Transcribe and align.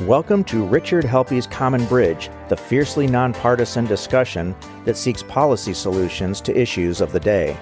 Welcome 0.00 0.42
to 0.44 0.64
Richard 0.64 1.04
Helppie's 1.04 1.46
Common 1.46 1.84
Bridge, 1.84 2.30
the 2.48 2.56
fiercely 2.56 3.06
nonpartisan 3.06 3.84
discussion 3.84 4.56
that 4.86 4.96
seeks 4.96 5.22
policy 5.22 5.74
solutions 5.74 6.40
to 6.40 6.58
issues 6.58 7.02
of 7.02 7.12
the 7.12 7.20
day. 7.20 7.58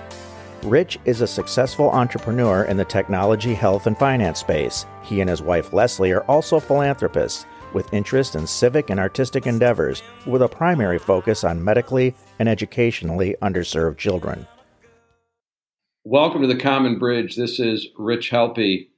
Rich 0.63 1.01
is 1.07 1.23
a 1.23 1.27
successful 1.27 1.91
entrepreneur 1.91 2.67
in 2.67 2.77
the 2.77 2.85
technology, 2.85 3.53
health, 3.53 3.89
and 3.89 3.99
finance 3.99 4.39
space. 4.39 4.87
He 5.03 5.21
and 5.21 5.29
his 5.29 5.43
wife 5.43 5.73
Leslie 5.73 6.13
are 6.13 6.23
also 6.27 6.61
philanthropists 6.61 7.47
with 7.73 7.93
interest 7.93 8.37
in 8.37 8.47
civic 8.47 8.91
and 8.91 9.01
artistic 9.01 9.49
endeavors, 9.49 10.01
with 10.25 10.43
a 10.43 10.49
primary 10.49 11.01
focus 11.01 11.43
on 11.43 11.65
medically 11.65 12.15
and 12.39 12.49
educationally 12.49 13.35
underserved 13.43 13.99
children. 13.99 14.47
Welcome 16.05 16.43
to 16.43 16.47
the 16.49 16.61
Common 16.61 16.97
Bridge. 16.97 17.35
This 17.35 17.59
is 17.59 17.89
Rich 17.99 18.31
Helppie. 18.31 18.91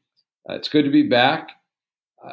Uh, 0.47 0.53
it's 0.53 0.69
good 0.69 0.85
to 0.85 0.91
be 0.91 1.09
back. 1.09 1.62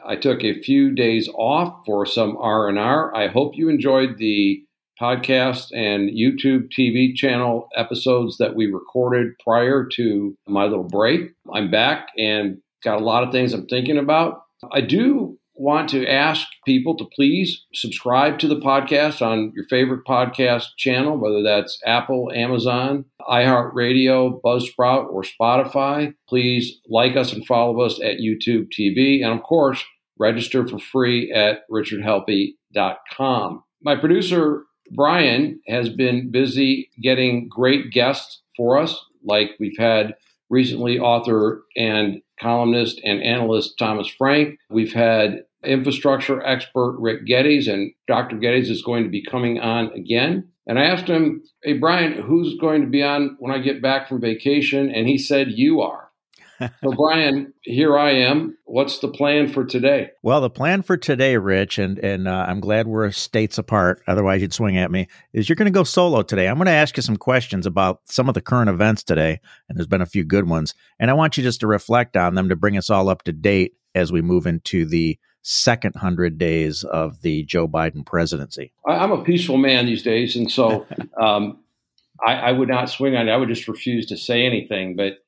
I 0.06 0.16
took 0.16 0.44
a 0.44 0.62
few 0.62 0.94
days 0.94 1.30
off 1.36 1.86
for 1.86 2.06
some 2.06 2.38
R 2.38 2.68
and 2.68 2.78
R. 2.78 3.16
I 3.16 3.28
hope 3.28 3.56
you 3.56 3.70
enjoyed 3.70 4.18
the 4.18 4.64
podcast 5.02 5.70
and 5.74 6.10
YouTube 6.10 6.70
TV 6.78 7.16
channel 7.16 7.70
episodes 7.76 8.38
that 8.38 8.56
we 8.56 8.68
recorded 8.68 9.34
prior 9.44 9.88
to 9.94 10.36
my 10.48 10.66
little 10.66 10.84
break. 10.84 11.32
I'm 11.54 11.72
back 11.72 12.10
and 12.18 12.60
got 12.84 13.02
a 13.02 13.04
lot 13.04 13.24
of 13.24 13.32
things 13.32 13.54
I'm 13.54 13.66
thinking 13.68 13.98
about. 13.98 14.42
I 14.72 14.82
do 14.82 15.39
want 15.60 15.90
to 15.90 16.10
ask 16.10 16.48
people 16.66 16.96
to 16.96 17.06
please 17.14 17.66
subscribe 17.74 18.40
to 18.40 18.48
the 18.48 18.56
podcast 18.56 19.22
on 19.22 19.52
your 19.54 19.66
favorite 19.66 20.06
podcast 20.08 20.68
channel, 20.78 21.18
whether 21.18 21.44
that's 21.44 21.78
Apple, 21.86 22.32
Amazon, 22.34 23.04
iHeartRadio, 23.22 24.42
Buzzsprout, 24.42 25.10
or 25.12 25.24
Spotify. 25.24 26.14
Please 26.30 26.80
like 26.88 27.18
us 27.18 27.34
and 27.34 27.46
follow 27.46 27.82
us 27.82 28.00
at 28.02 28.20
YouTube 28.20 28.70
TV. 28.72 29.22
And 29.22 29.34
of 29.38 29.44
course, 29.44 29.84
register 30.18 30.66
for 30.66 30.80
free 30.80 31.32
at 31.32 31.70
richardhelppie.com. 31.70 33.64
My 33.84 33.96
producer, 33.98 34.64
Brian, 34.92 35.60
has 35.68 35.90
been 35.90 36.32
busy 36.32 36.90
getting 37.02 37.50
great 37.50 37.92
guests 37.92 38.42
for 38.56 38.78
us, 38.78 38.98
like 39.24 39.52
we've 39.60 39.78
had 39.78 40.16
recently 40.50 41.00
author 41.00 41.64
and 41.76 42.22
columnist 42.40 43.02
and 43.04 43.22
analyst 43.22 43.78
Thomas 43.78 44.08
Frank. 44.08 44.58
We've 44.70 44.94
had 44.94 45.44
infrastructure 45.64 46.42
expert 46.46 46.98
Rick 47.00 47.26
Geddes, 47.26 47.68
and 47.68 47.92
Dr. 48.08 48.38
Geddes 48.38 48.70
is 48.70 48.82
going 48.82 49.04
to 49.04 49.10
be 49.10 49.24
coming 49.24 49.60
on 49.60 49.92
again. 49.94 50.50
And 50.68 50.78
I 50.78 50.86
asked 50.86 51.08
him, 51.08 51.44
Hey, 51.64 51.74
Brian, 51.74 52.14
who's 52.14 52.58
going 52.60 52.82
to 52.82 52.88
be 52.88 53.04
on 53.04 53.36
when 53.40 53.52
I 53.52 53.60
get 53.60 53.82
back 53.82 54.08
from 54.08 54.22
vacation? 54.22 54.92
And 54.92 55.08
he 55.08 55.18
said, 55.18 55.48
You 55.50 55.82
are. 55.82 56.10
so, 56.60 56.92
Brian, 56.92 57.54
here 57.62 57.98
I 57.98 58.12
am. 58.12 58.58
What's 58.66 59.00
the 59.00 59.08
plan 59.08 59.48
for 59.48 59.64
today? 59.64 60.10
Well, 60.24 60.42
the 60.42 60.50
plan 60.50 60.82
for 60.82 60.98
today, 60.98 61.38
Rich, 61.38 61.78
and 61.80 61.98
and 62.00 62.28
uh, 62.28 62.46
I'm 62.48 62.60
glad 62.60 62.86
we're 62.88 63.12
states 63.12 63.58
apart. 63.58 64.02
Otherwise, 64.08 64.42
you'd 64.42 64.54
swing 64.54 64.78
at 64.78 64.92
me. 64.92 65.08
Is 65.32 65.48
you're 65.48 65.56
going 65.56 65.72
to 65.72 65.78
go 65.78 65.84
solo 65.84 66.22
today. 66.22 66.48
I'm 66.48 66.58
going 66.58 66.66
to 66.66 66.72
ask 66.72 66.98
you 66.98 67.04
some 67.04 67.18
questions 67.18 67.66
about 67.66 68.02
some 68.06 68.28
of 68.28 68.34
the 68.34 68.42
current 68.42 68.70
events 68.70 69.04
today, 69.04 69.40
and 69.70 69.78
there's 69.78 69.88
been 69.88 70.02
a 70.02 70.06
few 70.06 70.26
good 70.26 70.50
ones. 70.50 70.74
And 71.00 71.10
I 71.10 71.14
want 71.14 71.38
you 71.38 71.44
just 71.44 71.62
to 71.62 71.68
reflect 71.68 72.18
on 72.18 72.36
them 72.36 72.50
to 72.50 72.56
bring 72.56 72.78
us 72.78 72.90
all 72.90 73.10
up 73.10 73.24
to 73.24 73.32
date 73.32 73.76
as 73.96 74.12
we 74.12 74.22
move 74.22 74.46
into 74.46 74.86
the 74.86 75.18
second 75.42 75.96
hundred 75.96 76.38
days 76.38 76.84
of 76.84 77.22
the 77.22 77.44
Joe 77.44 77.68
Biden 77.68 78.06
presidency? 78.06 78.74
I'm 78.88 79.12
a 79.12 79.24
peaceful 79.24 79.58
man 79.58 79.86
these 79.86 80.04
days, 80.04 80.36
and 80.36 80.52
so 80.52 80.86
um, 81.22 81.60
I, 82.26 82.34
I, 82.36 82.52
would 82.52 82.70
not 82.70 82.90
swing 82.90 83.16
on 83.16 83.28
it. 83.28 83.32
I 83.32 83.38
would 83.38 83.50
just 83.50 83.68
refuse 83.68 84.06
to 84.08 84.18
say 84.18 84.46
anything. 84.46 84.96
But 84.96 85.20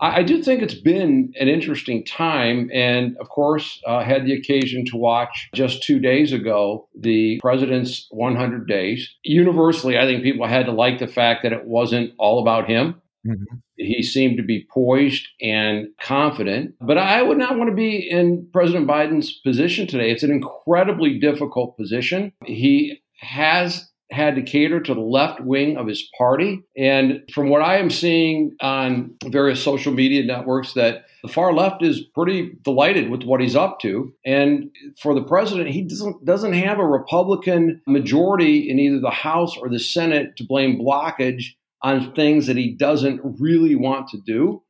I, 0.00 0.18
I 0.18 0.22
do 0.22 0.42
think 0.42 0.62
it's 0.62 0.74
been 0.74 1.32
an 1.38 1.48
interesting 1.48 2.04
time, 2.04 2.70
and 2.72 3.16
of 3.18 3.28
course, 3.28 3.80
uh, 3.86 4.04
had 4.04 4.24
the 4.24 4.32
occasion 4.32 4.84
to 4.86 4.96
watch 4.96 5.48
just 5.54 5.82
two 5.82 5.98
days 5.98 6.32
ago 6.32 6.88
the 6.98 7.38
president's 7.40 8.06
100 8.10 8.68
days. 8.68 9.14
Universally, 9.22 9.98
I 9.98 10.04
think 10.04 10.22
people 10.22 10.46
had 10.46 10.66
to 10.66 10.72
like 10.72 10.98
the 10.98 11.06
fact 11.06 11.42
that 11.42 11.52
it 11.52 11.66
wasn't 11.66 12.12
all 12.18 12.40
about 12.40 12.68
him. 12.68 13.00
Mm-hmm. 13.26 13.56
He 13.76 14.02
seemed 14.02 14.36
to 14.36 14.42
be 14.42 14.66
poised 14.70 15.26
and 15.40 15.88
confident. 16.00 16.74
But 16.80 16.98
I 16.98 17.22
would 17.22 17.38
not 17.38 17.58
want 17.58 17.70
to 17.70 17.76
be 17.76 18.08
in 18.08 18.48
President 18.52 18.86
Biden's 18.86 19.32
position 19.32 19.86
today. 19.86 20.10
It's 20.10 20.22
an 20.22 20.30
incredibly 20.30 21.18
difficult 21.18 21.76
position. 21.76 22.32
He 22.44 23.02
has 23.20 23.90
had 24.10 24.36
to 24.36 24.42
cater 24.42 24.80
to 24.80 24.94
the 24.94 25.00
left 25.00 25.40
wing 25.40 25.76
of 25.76 25.86
his 25.86 26.08
party. 26.16 26.62
And 26.76 27.22
from 27.32 27.48
what 27.48 27.62
I 27.62 27.78
am 27.78 27.90
seeing 27.90 28.56
on 28.60 29.14
various 29.24 29.62
social 29.62 29.92
media 29.92 30.24
networks, 30.24 30.74
that 30.74 31.06
the 31.22 31.32
far 31.32 31.52
left 31.52 31.82
is 31.82 32.02
pretty 32.14 32.52
delighted 32.62 33.10
with 33.10 33.24
what 33.24 33.40
he's 33.40 33.56
up 33.56 33.80
to. 33.80 34.12
And 34.24 34.70
for 35.00 35.14
the 35.14 35.24
president, 35.24 35.70
he 35.70 35.82
doesn't 35.82 36.24
doesn't 36.24 36.52
have 36.52 36.78
a 36.78 36.86
Republican 36.86 37.82
majority 37.86 38.70
in 38.70 38.78
either 38.78 39.00
the 39.00 39.10
House 39.10 39.56
or 39.56 39.68
the 39.68 39.80
Senate 39.80 40.36
to 40.36 40.46
blame 40.46 40.78
blockage 40.78 41.54
on 41.82 42.14
things 42.14 42.46
that 42.46 42.56
he 42.56 42.74
doesn't 42.74 43.20
really 43.38 43.74
want 43.74 44.08
to 44.08 44.18
do. 44.24 44.62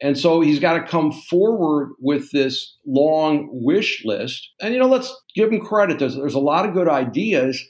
And 0.00 0.18
so 0.18 0.40
he's 0.40 0.58
got 0.58 0.74
to 0.74 0.82
come 0.82 1.12
forward 1.12 1.92
with 2.00 2.30
this 2.30 2.76
long 2.86 3.48
wish 3.52 4.02
list. 4.04 4.50
And, 4.60 4.74
you 4.74 4.80
know, 4.80 4.88
let's 4.88 5.14
give 5.34 5.52
him 5.52 5.60
credit. 5.60 5.98
There's, 5.98 6.16
there's 6.16 6.34
a 6.34 6.40
lot 6.40 6.66
of 6.66 6.74
good 6.74 6.88
ideas, 6.88 7.62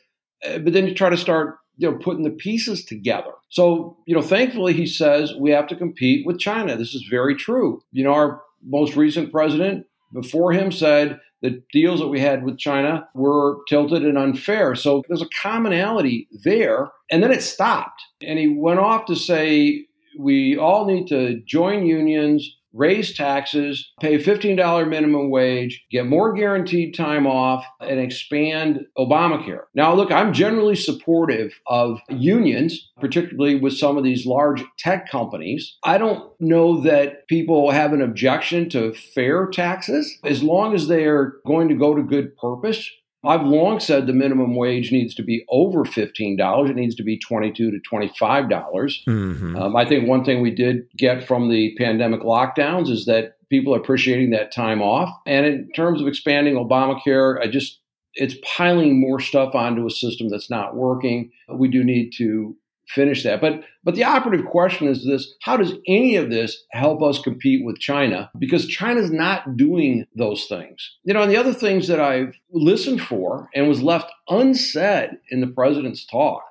eh, 0.43 0.59
but 0.59 0.73
then 0.73 0.87
you 0.87 0.95
try 0.95 1.11
to 1.11 1.17
start, 1.17 1.57
you 1.77 1.91
know, 1.91 1.99
putting 1.99 2.25
the 2.25 2.31
pieces 2.31 2.85
together. 2.85 3.33
So, 3.51 3.99
you 4.07 4.15
know, 4.15 4.23
thankfully 4.23 4.73
he 4.73 4.87
says 4.87 5.35
we 5.39 5.51
have 5.51 5.67
to 5.69 5.77
compete 5.77 6.27
with 6.27 6.39
China. 6.39 6.77
This 6.77 6.95
is 6.95 7.07
very 7.11 7.37
true. 7.37 7.83
You 7.93 8.05
know, 8.05 8.15
our 8.15 8.43
most 8.65 8.97
recent 8.97 9.31
president 9.31 9.87
before 10.13 10.53
him 10.53 10.73
said 10.73 11.21
the 11.45 11.63
deals 11.73 12.01
that 12.01 12.09
we 12.09 12.19
had 12.19 12.43
with 12.43 12.57
China 12.57 13.07
were 13.15 13.59
tilted 13.69 14.03
and 14.03 14.17
unfair. 14.17 14.75
So 14.75 15.03
there's 15.09 15.21
a 15.21 15.29
commonality 15.43 16.27
there. 16.43 16.91
And 17.11 17.23
then 17.23 17.31
it 17.31 17.43
stopped. 17.43 18.01
And 18.23 18.39
he 18.39 18.49
went 18.49 18.81
off 18.81 19.05
to 19.07 19.15
say, 19.15 19.85
we 20.19 20.57
all 20.57 20.87
need 20.87 21.07
to 21.09 21.43
join 21.43 21.85
unions, 21.85 22.57
raise 22.75 23.17
taxes, 23.17 23.93
pay 24.01 24.19
$15 24.19 24.89
minimum 24.89 25.31
wage, 25.31 25.85
get 25.91 26.07
more 26.07 26.33
guaranteed 26.33 26.95
time 26.95 27.27
off, 27.27 27.65
and 27.81 28.01
expand 28.01 28.81
Obamacare. 28.99 29.65
Now, 29.75 29.95
look, 29.95 30.11
I'm 30.11 30.33
generally 30.33 30.77
supportive 30.77 31.59
of 31.67 32.01
unions, 32.09 32.91
particularly 33.01 33.55
with 33.55 33.79
some 33.79 33.97
of 33.97 34.05
these 34.05 34.27
large 34.27 34.63
tech 34.79 35.09
companies. 35.09 35.79
I 35.85 35.99
don't 35.99 36.31
know 36.41 36.81
that 36.81 37.29
people 37.29 37.71
have 37.71 37.93
an 37.93 38.03
objection 38.03 38.69
to 38.71 38.93
fair 38.93 39.47
taxes 39.47 40.19
as 40.25 40.43
long 40.43 40.75
as 40.75 40.89
they 40.89 41.05
are 41.05 41.35
going 41.47 41.69
to 41.69 41.75
go 41.75 41.95
to 41.95 42.03
good 42.03 42.37
purpose. 42.37 42.91
I've 43.27 43.47
long 43.47 43.81
said 43.81 44.07
the 44.07 44.13
minimum 44.13 44.55
wage 44.57 44.93
needs 44.93 45.15
to 45.17 45.23
be 45.23 45.45
over 45.49 45.85
$15. 45.85 46.71
It 46.71 46.77
needs 46.77 46.95
to 46.97 47.03
be 47.03 47.19
22 47.19 47.71
to 47.71 47.79
25. 47.81 48.49
dollars 48.49 49.03
mm-hmm. 49.07 49.57
um, 49.57 49.77
I 49.77 49.85
think 49.85 50.09
one 50.09 50.25
thing 50.25 50.41
we 50.41 50.51
did 50.51 50.89
get 50.97 51.27
from 51.27 51.51
the 51.51 51.75
pandemic 51.77 52.21
lockdowns 52.21 52.91
is 52.91 53.05
that 53.07 53.37
people 53.51 53.75
are 53.75 53.79
appreciating 53.79 54.31
that 54.31 54.53
time 54.53 54.83
off. 54.83 55.11
And 55.27 55.47
in 55.47 55.71
terms 55.73 56.01
of 56.01 56.09
expanding 56.09 56.55
Obamacare, 56.55 57.41
I 57.41 57.47
just, 57.47 57.81
it's 58.15 58.35
piling 58.57 59.01
more 59.01 59.21
stuff 59.21 59.55
onto 59.55 59.87
a 59.87 59.91
system 59.91 60.29
that's 60.29 60.51
not 60.51 60.77
working. 60.77 61.31
We 61.49 61.69
do 61.69 61.85
need 61.85 62.13
to 62.19 62.57
finish 62.89 63.23
that. 63.23 63.41
But 63.41 63.63
but 63.83 63.95
the 63.95 64.05
operative 64.05 64.47
question 64.47 64.89
is 64.89 65.05
this: 65.05 65.35
How 65.43 65.57
does 65.57 65.75
any 65.87 66.17
of 66.17 66.31
this 66.31 66.65
help 66.73 67.03
us 67.03 67.21
compete 67.21 67.65
with 67.65 67.79
China? 67.79 68.31
Because 68.39 68.67
China's 68.67 69.11
not 69.11 69.57
doing 69.57 70.07
those 70.17 70.47
things. 70.47 70.97
You 71.05 71.15
know, 71.15 71.23
and 71.23 71.31
the 71.31 71.37
other 71.37 71.55
things 71.55 71.89
that 71.89 72.01
I've 72.01 72.35
listened 72.51 73.01
for 73.01 73.49
and 73.55 73.69
was 73.69 73.83
left 73.83 74.13
unsaid 74.29 75.11
in 75.31 75.41
the 75.41 75.47
president's 75.47 76.07
talk 76.07 76.43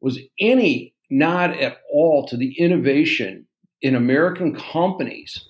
was 0.00 0.18
any 0.40 0.94
nod 1.10 1.50
at 1.52 1.78
all 1.92 2.26
to 2.28 2.36
the 2.36 2.58
innovation 2.58 3.46
in 3.80 3.94
American 3.94 4.54
companies 4.54 5.48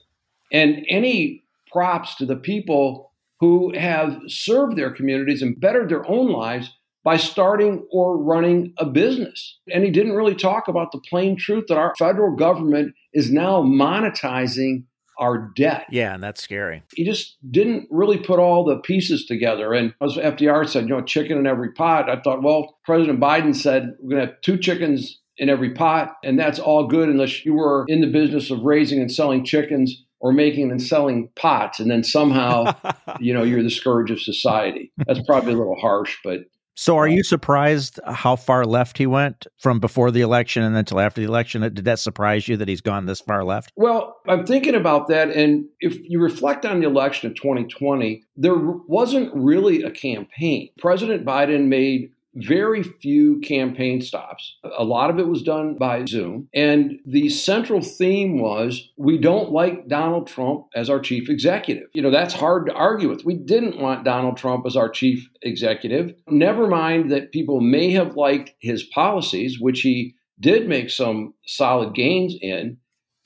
and 0.52 0.84
any 0.88 1.42
props 1.72 2.14
to 2.16 2.26
the 2.26 2.36
people 2.36 3.12
who 3.40 3.76
have 3.76 4.18
served 4.28 4.76
their 4.76 4.90
communities 4.90 5.42
and 5.42 5.60
bettered 5.60 5.88
their 5.88 6.08
own 6.08 6.30
lives 6.30 6.72
by 7.06 7.16
starting 7.16 7.86
or 7.92 8.20
running 8.20 8.74
a 8.78 8.84
business. 8.84 9.60
And 9.72 9.84
he 9.84 9.92
didn't 9.92 10.16
really 10.16 10.34
talk 10.34 10.66
about 10.66 10.90
the 10.90 10.98
plain 11.08 11.36
truth 11.36 11.66
that 11.68 11.78
our 11.78 11.94
federal 11.96 12.34
government 12.34 12.96
is 13.12 13.30
now 13.30 13.62
monetizing 13.62 14.82
our 15.16 15.52
debt. 15.54 15.86
Yeah, 15.88 16.14
and 16.14 16.22
that's 16.22 16.42
scary. 16.42 16.82
He 16.96 17.04
just 17.04 17.36
didn't 17.48 17.86
really 17.92 18.18
put 18.18 18.40
all 18.40 18.64
the 18.64 18.78
pieces 18.78 19.24
together. 19.24 19.72
And 19.72 19.94
as 20.02 20.14
FDR 20.14 20.68
said, 20.68 20.88
you 20.88 20.96
know, 20.96 21.00
chicken 21.00 21.38
in 21.38 21.46
every 21.46 21.70
pot, 21.70 22.10
I 22.10 22.20
thought, 22.20 22.42
well, 22.42 22.76
President 22.84 23.20
Biden 23.20 23.54
said 23.54 23.94
we're 24.00 24.16
going 24.16 24.22
to 24.22 24.32
have 24.32 24.40
two 24.40 24.58
chickens 24.58 25.20
in 25.38 25.48
every 25.48 25.70
pot, 25.74 26.16
and 26.24 26.36
that's 26.36 26.58
all 26.58 26.88
good 26.88 27.08
unless 27.08 27.44
you 27.44 27.54
were 27.54 27.84
in 27.86 28.00
the 28.00 28.08
business 28.08 28.50
of 28.50 28.64
raising 28.64 29.00
and 29.00 29.12
selling 29.12 29.44
chickens 29.44 30.02
or 30.18 30.32
making 30.32 30.72
and 30.72 30.82
selling 30.82 31.28
pots, 31.36 31.78
and 31.78 31.88
then 31.88 32.02
somehow, 32.02 32.74
you 33.20 33.32
know, 33.32 33.44
you're 33.44 33.62
the 33.62 33.70
scourge 33.70 34.10
of 34.10 34.20
society. 34.20 34.90
That's 35.06 35.20
probably 35.24 35.52
a 35.52 35.56
little 35.56 35.78
harsh, 35.78 36.16
but 36.24 36.46
So, 36.78 36.98
are 36.98 37.08
you 37.08 37.24
surprised 37.24 37.98
how 38.06 38.36
far 38.36 38.66
left 38.66 38.98
he 38.98 39.06
went 39.06 39.46
from 39.56 39.80
before 39.80 40.10
the 40.10 40.20
election 40.20 40.62
and 40.62 40.74
then 40.74 40.80
until 40.80 41.00
after 41.00 41.22
the 41.22 41.26
election? 41.26 41.62
Did 41.62 41.86
that 41.86 41.98
surprise 41.98 42.46
you 42.48 42.58
that 42.58 42.68
he's 42.68 42.82
gone 42.82 43.06
this 43.06 43.20
far 43.20 43.44
left? 43.44 43.72
Well, 43.76 44.18
I'm 44.28 44.44
thinking 44.44 44.74
about 44.74 45.08
that. 45.08 45.30
And 45.30 45.64
if 45.80 45.98
you 46.04 46.20
reflect 46.20 46.66
on 46.66 46.80
the 46.80 46.86
election 46.86 47.30
of 47.30 47.36
2020, 47.36 48.22
there 48.36 48.56
wasn't 48.56 49.34
really 49.34 49.84
a 49.84 49.90
campaign. 49.90 50.68
President 50.78 51.24
Biden 51.24 51.68
made 51.68 52.12
very 52.36 52.82
few 52.82 53.40
campaign 53.40 54.00
stops. 54.02 54.56
A 54.78 54.84
lot 54.84 55.10
of 55.10 55.18
it 55.18 55.26
was 55.26 55.42
done 55.42 55.76
by 55.78 56.04
Zoom. 56.04 56.48
And 56.54 56.98
the 57.06 57.30
central 57.30 57.80
theme 57.80 58.38
was 58.38 58.90
we 58.96 59.18
don't 59.18 59.50
like 59.50 59.88
Donald 59.88 60.26
Trump 60.26 60.66
as 60.74 60.90
our 60.90 61.00
chief 61.00 61.30
executive. 61.30 61.88
You 61.94 62.02
know, 62.02 62.10
that's 62.10 62.34
hard 62.34 62.66
to 62.66 62.74
argue 62.74 63.08
with. 63.08 63.24
We 63.24 63.34
didn't 63.34 63.80
want 63.80 64.04
Donald 64.04 64.36
Trump 64.36 64.66
as 64.66 64.76
our 64.76 64.90
chief 64.90 65.28
executive. 65.42 66.12
Never 66.28 66.66
mind 66.66 67.10
that 67.10 67.32
people 67.32 67.60
may 67.60 67.90
have 67.92 68.16
liked 68.16 68.52
his 68.60 68.84
policies, 68.84 69.58
which 69.58 69.80
he 69.80 70.14
did 70.38 70.68
make 70.68 70.90
some 70.90 71.32
solid 71.46 71.94
gains 71.94 72.36
in. 72.40 72.76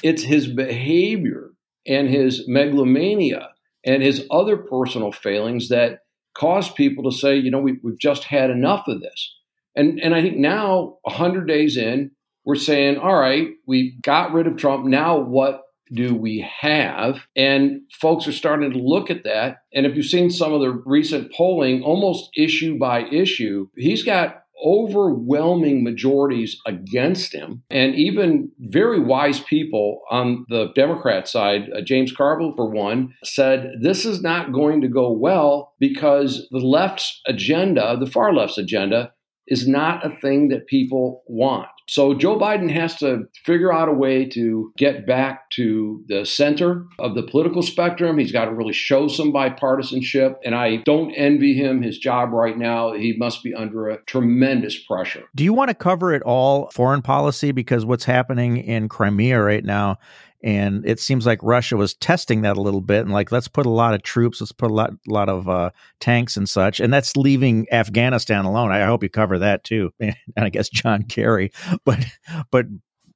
It's 0.03 0.23
his 0.23 0.47
behavior 0.47 1.51
and 1.87 2.09
his 2.09 2.45
megalomania 2.47 3.51
and 3.85 4.03
his 4.03 4.27
other 4.31 4.57
personal 4.57 5.11
failings 5.11 5.69
that 5.69 6.01
caused 6.41 6.75
people 6.75 7.05
to 7.05 7.17
say, 7.17 7.37
you 7.37 7.51
know, 7.51 7.61
we, 7.61 7.79
we've 7.83 7.99
just 7.99 8.25
had 8.25 8.49
enough 8.49 8.89
of 8.89 9.03
this. 9.03 9.37
And, 9.77 10.01
and 10.01 10.15
I 10.15 10.23
think 10.23 10.39
now, 10.39 10.97
100 11.03 11.47
days 11.47 11.77
in, 11.77 12.13
we're 12.47 12.55
saying, 12.55 12.97
all 12.97 13.15
right, 13.15 13.49
we 13.67 13.99
got 14.03 14.33
rid 14.33 14.47
of 14.47 14.57
Trump. 14.57 14.87
Now 14.87 15.19
what 15.19 15.61
do 15.93 16.15
we 16.15 16.49
have? 16.61 17.27
And 17.37 17.83
folks 18.01 18.27
are 18.27 18.33
starting 18.33 18.73
to 18.73 18.79
look 18.79 19.11
at 19.11 19.25
that. 19.25 19.59
And 19.75 19.85
if 19.85 19.95
you've 19.95 20.07
seen 20.07 20.31
some 20.31 20.55
of 20.55 20.61
the 20.61 20.71
recent 20.87 21.31
polling, 21.33 21.83
almost 21.83 22.31
issue 22.37 22.79
by 22.79 23.05
issue, 23.09 23.69
he's 23.77 24.03
got 24.03 24.43
overwhelming 24.65 25.83
majorities 25.85 26.61
against 26.67 27.35
him. 27.35 27.63
And 27.71 27.95
even 27.95 28.51
very 28.59 29.01
wise 29.01 29.41
people 29.41 30.03
on 30.11 30.45
the 30.49 30.73
Democrat 30.75 31.29
side, 31.29 31.71
uh, 31.77 31.81
James 31.81 32.13
Carville, 32.13 32.55
for 32.55 32.69
one, 32.69 33.15
said 33.25 33.73
this 33.81 34.05
is 34.05 34.23
not 34.23 34.53
going 34.53 34.81
to 34.81 34.89
go 34.89 35.11
well 35.11 35.75
because 35.79 36.47
the 36.51 36.59
left's 36.59 37.21
agenda, 37.27 37.97
the 37.99 38.11
far 38.11 38.33
left's 38.33 38.59
agenda, 38.59 39.13
is 39.47 39.67
not 39.67 40.07
a 40.07 40.17
thing 40.21 40.49
that 40.49 40.67
people 40.67 41.23
want. 41.27 41.69
So 41.91 42.15
Joe 42.15 42.39
Biden 42.39 42.71
has 42.71 42.95
to 42.99 43.25
figure 43.45 43.73
out 43.73 43.89
a 43.89 43.93
way 43.93 44.25
to 44.27 44.73
get 44.77 45.09
back 45.09 45.51
to 45.51 46.05
the 46.07 46.25
center 46.25 46.87
of 47.01 47.17
the 47.17 47.25
political 47.25 47.63
spectrum. 47.63 48.17
He's 48.17 48.31
got 48.31 48.45
to 48.45 48.55
really 48.55 48.73
show 48.73 49.09
some 49.09 49.33
bipartisanship. 49.33 50.37
And 50.45 50.55
I 50.55 50.77
don't 50.85 51.11
envy 51.15 51.53
him 51.53 51.83
his 51.83 51.99
job 51.99 52.31
right 52.31 52.57
now. 52.57 52.93
He 52.93 53.17
must 53.19 53.43
be 53.43 53.53
under 53.55 53.89
a 53.89 54.01
tremendous 54.05 54.79
pressure. 54.79 55.25
Do 55.35 55.43
you 55.43 55.53
want 55.53 55.71
to 55.71 55.75
cover 55.75 56.15
it 56.15 56.23
all 56.23 56.71
foreign 56.71 57.03
policy? 57.03 57.51
Because 57.51 57.85
what's 57.85 58.05
happening 58.05 58.59
in 58.59 58.89
Crimea 58.89 59.43
right 59.43 59.65
now 59.65 59.99
and 60.43 60.87
it 60.87 61.01
seems 61.01 61.27
like 61.27 61.39
Russia 61.43 61.77
was 61.77 61.95
testing 61.95 62.43
that 62.43 62.57
a 62.57 62.61
little 62.61 62.81
bit 62.81 63.03
and 63.03 63.13
like 63.13 63.31
let's 63.33 63.49
put 63.49 63.67
a 63.67 63.71
lot 63.71 63.95
of 63.95 64.03
troops, 64.03 64.41
let's 64.41 64.53
put 64.53 64.71
a 64.71 64.75
lot, 64.75 64.93
lot 65.07 65.29
of 65.29 65.49
uh, 65.49 65.71
tanks 66.01 66.37
and 66.37 66.49
such, 66.49 66.81
and 66.81 66.93
that's 66.93 67.17
leaving 67.17 67.67
Afghanistan 67.73 68.45
alone. 68.45 68.71
I 68.71 68.85
hope 68.85 69.03
you 69.03 69.09
cover 69.09 69.39
that 69.39 69.65
too, 69.65 69.93
and 70.01 70.15
I 70.37 70.49
guess 70.49 70.69
John 70.69 71.03
Kerry. 71.05 71.53
But 71.85 72.05
but 72.51 72.67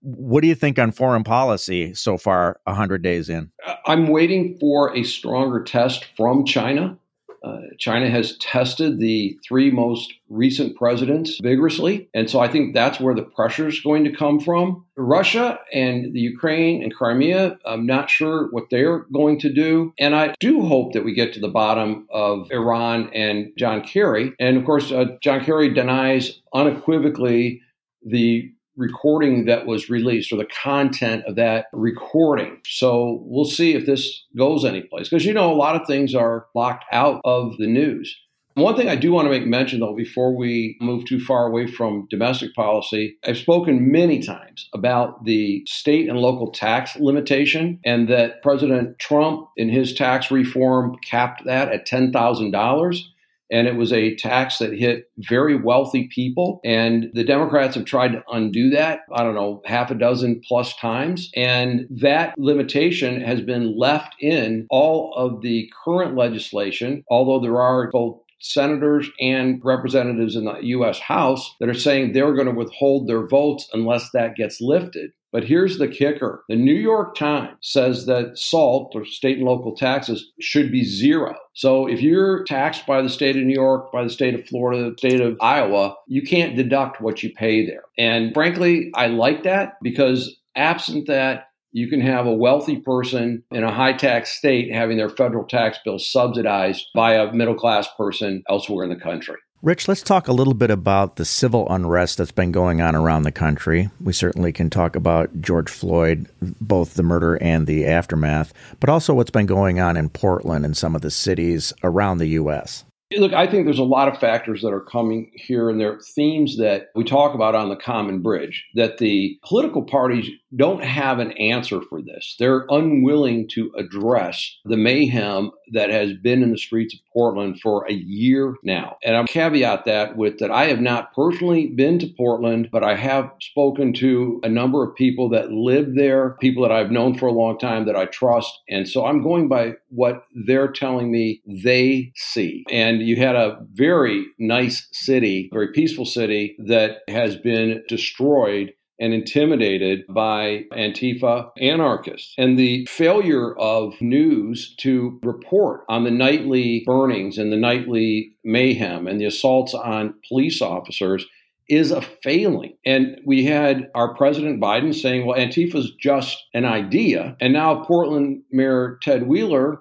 what 0.00 0.43
do 0.43 0.49
you 0.49 0.55
think 0.55 0.79
on 0.79 0.93
foreign 0.93 1.25
policy 1.25 1.94
so 1.94 2.19
far, 2.19 2.61
hundred 2.67 3.03
days 3.03 3.29
in? 3.29 3.50
I'm 3.87 4.09
waiting 4.09 4.59
for 4.59 4.94
a 4.94 5.03
stronger 5.03 5.62
test 5.62 6.05
from 6.17 6.44
China. 6.44 6.99
Uh, 7.44 7.58
China 7.79 8.08
has 8.08 8.38
tested 8.38 8.99
the 8.99 9.38
three 9.46 9.70
most 9.70 10.14
recent 10.31 10.76
presidents 10.76 11.38
vigorously. 11.43 12.08
And 12.14 12.31
so 12.31 12.41
I 12.41 12.49
think 12.49 12.73
that's 12.73 12.99
where 12.99 13.14
the 13.14 13.23
pressure 13.23 13.69
is 13.69 13.81
going 13.81 14.05
to 14.05 14.17
come 14.17 14.41
from. 14.41 14.87
Russia 14.96 15.58
and 15.73 16.14
the 16.14 16.20
Ukraine 16.20 16.82
and 16.82 16.94
Crimea, 16.94 17.58
I'm 17.67 17.85
not 17.85 18.08
sure 18.08 18.49
what 18.50 18.70
they're 18.70 19.00
going 19.12 19.38
to 19.41 19.52
do. 19.52 19.93
And 19.99 20.14
I 20.14 20.35
do 20.41 20.62
hope 20.62 20.94
that 20.94 21.05
we 21.05 21.12
get 21.12 21.35
to 21.35 21.41
the 21.41 21.49
bottom 21.49 22.06
of 22.11 22.50
Iran 22.50 23.11
and 23.12 23.52
John 23.58 23.82
Kerry. 23.82 24.32
And 24.40 24.56
of 24.56 24.64
course, 24.64 24.90
uh, 24.90 25.17
John 25.20 25.44
Kerry 25.44 25.73
denies 25.75 26.40
unequivocally 26.55 27.61
the 28.06 28.53
recording 28.76 29.44
that 29.47 29.67
was 29.67 29.88
released 29.88 30.32
or 30.32 30.37
the 30.37 30.47
content 30.47 31.25
of 31.26 31.37
that 31.37 31.67
recording. 31.73 32.61
So 32.67 33.23
we'll 33.25 33.44
see 33.44 33.75
if 33.75 33.87
this 33.87 34.25
goes 34.37 34.65
anyplace 34.65 35.09
because 35.09 35.25
you 35.25 35.32
know 35.32 35.53
a 35.53 35.55
lot 35.55 35.81
of 35.81 35.87
things 35.87 36.15
are 36.15 36.47
locked 36.55 36.85
out 36.93 37.21
of 37.25 37.56
the 37.59 37.67
news. 37.67 38.17
One 38.56 38.76
thing 38.76 38.88
I 38.88 38.94
do 38.94 39.11
want 39.11 39.26
to 39.26 39.31
make 39.31 39.47
mention, 39.47 39.81
though, 39.81 39.97
before 39.97 40.37
we 40.37 40.76
move 40.81 41.05
too 41.06 41.19
far 41.19 41.49
away 41.49 41.67
from 41.67 42.06
domestic 42.09 42.55
policy, 42.55 43.17
I've 43.26 43.37
spoken 43.37 43.91
many 43.91 44.21
times 44.23 44.69
about 44.73 45.25
the 45.25 45.65
state 45.67 46.09
and 46.09 46.21
local 46.21 46.53
tax 46.53 46.94
limitation, 46.94 47.81
and 47.85 48.09
that 48.09 48.43
President 48.43 48.97
Trump, 49.00 49.49
in 49.56 49.69
his 49.71 49.93
tax 49.93 50.31
reform, 50.31 50.94
capped 51.05 51.44
that 51.47 51.73
at 51.73 51.88
$10,000 51.88 53.03
and 53.50 53.67
it 53.67 53.76
was 53.76 53.93
a 53.93 54.17
tax 54.17 54.58
that 54.58 54.73
hit 54.73 55.11
very 55.19 55.56
wealthy 55.56 56.08
people. 56.12 56.61
And 56.64 57.11
the 57.14 57.25
Democrats 57.25 57.75
have 57.75 57.85
tried 57.85 58.12
to 58.12 58.25
undo 58.31 58.70
that, 58.70 59.00
I 59.12 59.23
don't 59.23 59.35
know, 59.35 59.62
half 59.64 59.91
a 59.91 59.94
dozen 59.94 60.41
plus 60.46 60.75
times. 60.76 61.31
And 61.37 61.87
that 61.91 62.35
limitation 62.38 63.20
has 63.20 63.41
been 63.41 63.79
left 63.79 64.14
in 64.20 64.67
all 64.70 65.14
of 65.14 65.43
the 65.43 65.70
current 65.85 66.17
legislation, 66.17 67.05
although 67.11 67.41
there 67.41 67.61
are 67.61 67.91
both 67.91 68.20
senators 68.41 69.08
and 69.20 69.61
representatives 69.64 70.37
in 70.37 70.44
the 70.44 70.58
U.S. 70.61 70.99
House 70.99 71.55
that 71.61 71.69
are 71.69 71.75
saying 71.75 72.12
they're 72.12 72.35
going 72.35 72.47
to 72.47 72.52
withhold 72.52 73.08
their 73.08 73.26
votes 73.26 73.69
unless 73.73 74.11
that 74.12 74.37
gets 74.37 74.61
lifted. 74.61 75.12
But 75.34 75.42
here's 75.42 75.78
the 75.78 75.88
kicker 75.88 76.44
the 76.48 76.54
New 76.54 76.72
York 76.72 77.16
Times 77.16 77.56
says 77.60 78.06
that 78.06 78.38
SALT, 78.38 78.92
or 78.94 79.04
state 79.04 79.38
and 79.38 79.46
local 79.46 79.75
taxes, 79.75 80.31
should 80.40 80.70
be 80.70 80.84
zero. 80.84 81.34
So 81.54 81.88
if 81.88 82.00
you're 82.00 82.44
taxed 82.44 82.86
by 82.86 83.02
the 83.02 83.08
state 83.08 83.36
of 83.36 83.42
New 83.42 83.52
York, 83.52 83.90
by 83.92 84.04
the 84.04 84.10
state 84.10 84.36
of 84.36 84.46
Florida, 84.46 84.90
the 84.90 84.96
state 84.96 85.20
of 85.20 85.36
Iowa, 85.40 85.96
you 86.06 86.22
can't 86.22 86.56
deduct 86.56 87.00
what 87.00 87.25
you 87.25 87.34
pay 87.34 87.66
there. 87.66 87.82
And 87.98 88.32
frankly, 88.32 88.92
I 88.94 89.08
like 89.08 89.42
that 89.42 89.75
because 89.82 90.40
absent 90.54 91.08
that, 91.08 91.48
you 91.72 91.88
can 91.88 92.00
have 92.00 92.26
a 92.26 92.32
wealthy 92.32 92.76
person 92.76 93.42
in 93.50 93.64
a 93.64 93.75
high 93.75 93.94
tax 93.94 94.30
state 94.30 94.72
having 94.72 94.96
their 94.96 95.08
federal 95.08 95.44
tax 95.44 95.76
bill 95.84 95.98
subsidized 95.98 96.87
by 96.94 97.14
a 97.14 97.32
middle 97.32 97.56
class 97.56 97.88
person 97.98 98.44
elsewhere 98.48 98.84
in 98.84 98.90
the 98.90 99.02
country. 99.02 99.38
Rich, 99.64 99.88
let's 99.88 100.02
talk 100.02 100.28
a 100.28 100.32
little 100.34 100.52
bit 100.52 100.70
about 100.70 101.16
the 101.16 101.25
civil 101.25 101.66
unrest 101.70 102.19
that's 102.19 102.31
been 102.31 102.52
going 102.52 102.82
on 102.82 102.94
around 102.94 103.22
the 103.22 103.32
country. 103.32 103.88
We 103.99 104.12
certainly 104.12 104.52
can 104.52 104.69
talk 104.69 104.94
about 104.94 105.40
George 105.40 105.70
Floyd, 105.70 106.28
both 106.43 106.93
the 106.93 107.02
murder 107.02 107.37
and 107.37 107.66
the 107.66 107.87
aftermath, 107.87 108.52
but 108.78 108.90
also 108.90 109.14
what's 109.14 109.31
been 109.31 109.46
going 109.46 109.81
on 109.81 109.96
in 109.96 110.11
Portland 110.11 110.66
and 110.66 110.76
some 110.76 110.94
of 110.94 111.00
the 111.00 111.11
cities 111.11 111.72
around 111.82 112.19
the 112.19 112.26
U.S. 112.26 112.84
Look, 113.16 113.32
I 113.32 113.46
think 113.46 113.64
there's 113.64 113.78
a 113.78 113.84
lot 113.84 114.08
of 114.08 114.19
factors 114.19 114.61
that 114.61 114.72
are 114.75 114.84
coming 114.84 115.30
here, 115.35 115.71
and 115.71 115.80
there 115.80 115.94
are 115.94 116.00
themes 116.14 116.59
that 116.59 116.88
we 116.94 117.02
talk 117.02 117.35
about 117.35 117.54
on 117.54 117.71
the 117.71 117.76
Common 117.76 118.21
Bridge 118.21 118.66
that 118.75 118.99
the 118.99 119.38
political 119.47 119.83
parties 119.83 120.28
don't 120.56 120.84
have 120.84 121.18
an 121.18 121.32
answer 121.32 121.80
for 121.80 122.02
this. 122.02 122.37
They're 122.38 122.66
unwilling 122.68 123.49
to 123.54 123.73
address 123.76 124.58
the 124.64 124.76
mayhem 124.76 125.50
that 125.73 125.90
has 125.90 126.12
been 126.14 126.42
in 126.42 126.50
the 126.50 126.58
streets 126.58 126.94
of 126.94 127.00
Portland 127.12 127.61
for 127.61 127.87
a 127.88 127.92
year 127.92 128.54
now. 128.62 128.96
And 129.02 129.16
I'll 129.16 129.26
caveat 129.26 129.84
that 129.87 130.16
with 130.16 130.38
that 130.38 130.50
I 130.50 130.66
have 130.66 130.80
not 130.80 131.14
personally 131.14 131.68
been 131.68 131.99
to 132.00 132.06
Portland, 132.06 132.68
but 132.70 132.84
I 132.84 132.94
have 132.96 133.30
spoken 133.40 133.92
to 133.94 134.40
a 134.42 134.49
number 134.49 134.84
of 134.84 134.94
people 134.94 135.28
that 135.30 135.50
live 135.50 135.94
there, 135.94 136.37
people 136.40 136.62
that 136.62 136.73
I've 136.73 136.90
known 136.90 137.16
for 137.16 137.26
a 137.26 137.32
long 137.32 137.58
time 137.58 137.87
that 137.87 137.96
I 137.96 138.06
trust. 138.06 138.61
And 138.68 138.88
so 138.88 139.06
I'm 139.06 139.23
going 139.23 139.49
by 139.49 139.75
what 139.88 140.25
they're 140.46 140.70
telling 140.70 141.11
me 141.11 141.42
they 141.46 142.12
see. 142.16 142.64
And 142.70 143.00
you 143.00 143.16
had 143.16 143.37
a 143.37 143.58
very 143.73 144.26
nice 144.38 144.88
city, 144.92 145.49
very 145.52 145.73
peaceful 145.73 146.04
city 146.04 146.56
that 146.66 146.99
has 147.08 147.37
been 147.37 147.82
destroyed 147.88 148.73
and 149.00 149.12
intimidated 149.12 150.04
by 150.08 150.64
Antifa 150.72 151.50
anarchists. 151.60 152.34
And 152.38 152.58
the 152.58 152.86
failure 152.86 153.56
of 153.58 154.00
news 154.00 154.74
to 154.78 155.18
report 155.22 155.84
on 155.88 156.04
the 156.04 156.10
nightly 156.10 156.82
burnings 156.86 157.38
and 157.38 157.52
the 157.52 157.56
nightly 157.56 158.36
mayhem 158.44 159.06
and 159.06 159.20
the 159.20 159.26
assaults 159.26 159.74
on 159.74 160.14
police 160.28 160.62
officers 160.62 161.26
is 161.68 161.90
a 161.90 162.02
failing. 162.22 162.76
And 162.84 163.20
we 163.24 163.44
had 163.44 163.90
our 163.94 164.14
President 164.14 164.60
Biden 164.60 164.94
saying, 164.94 165.26
well, 165.26 165.38
Antifa 165.38 165.76
is 165.76 165.92
just 165.98 166.44
an 166.52 166.64
idea. 166.64 167.36
And 167.40 167.52
now 167.52 167.84
Portland 167.84 168.42
Mayor 168.50 168.98
Ted 169.02 169.26
Wheeler 169.26 169.80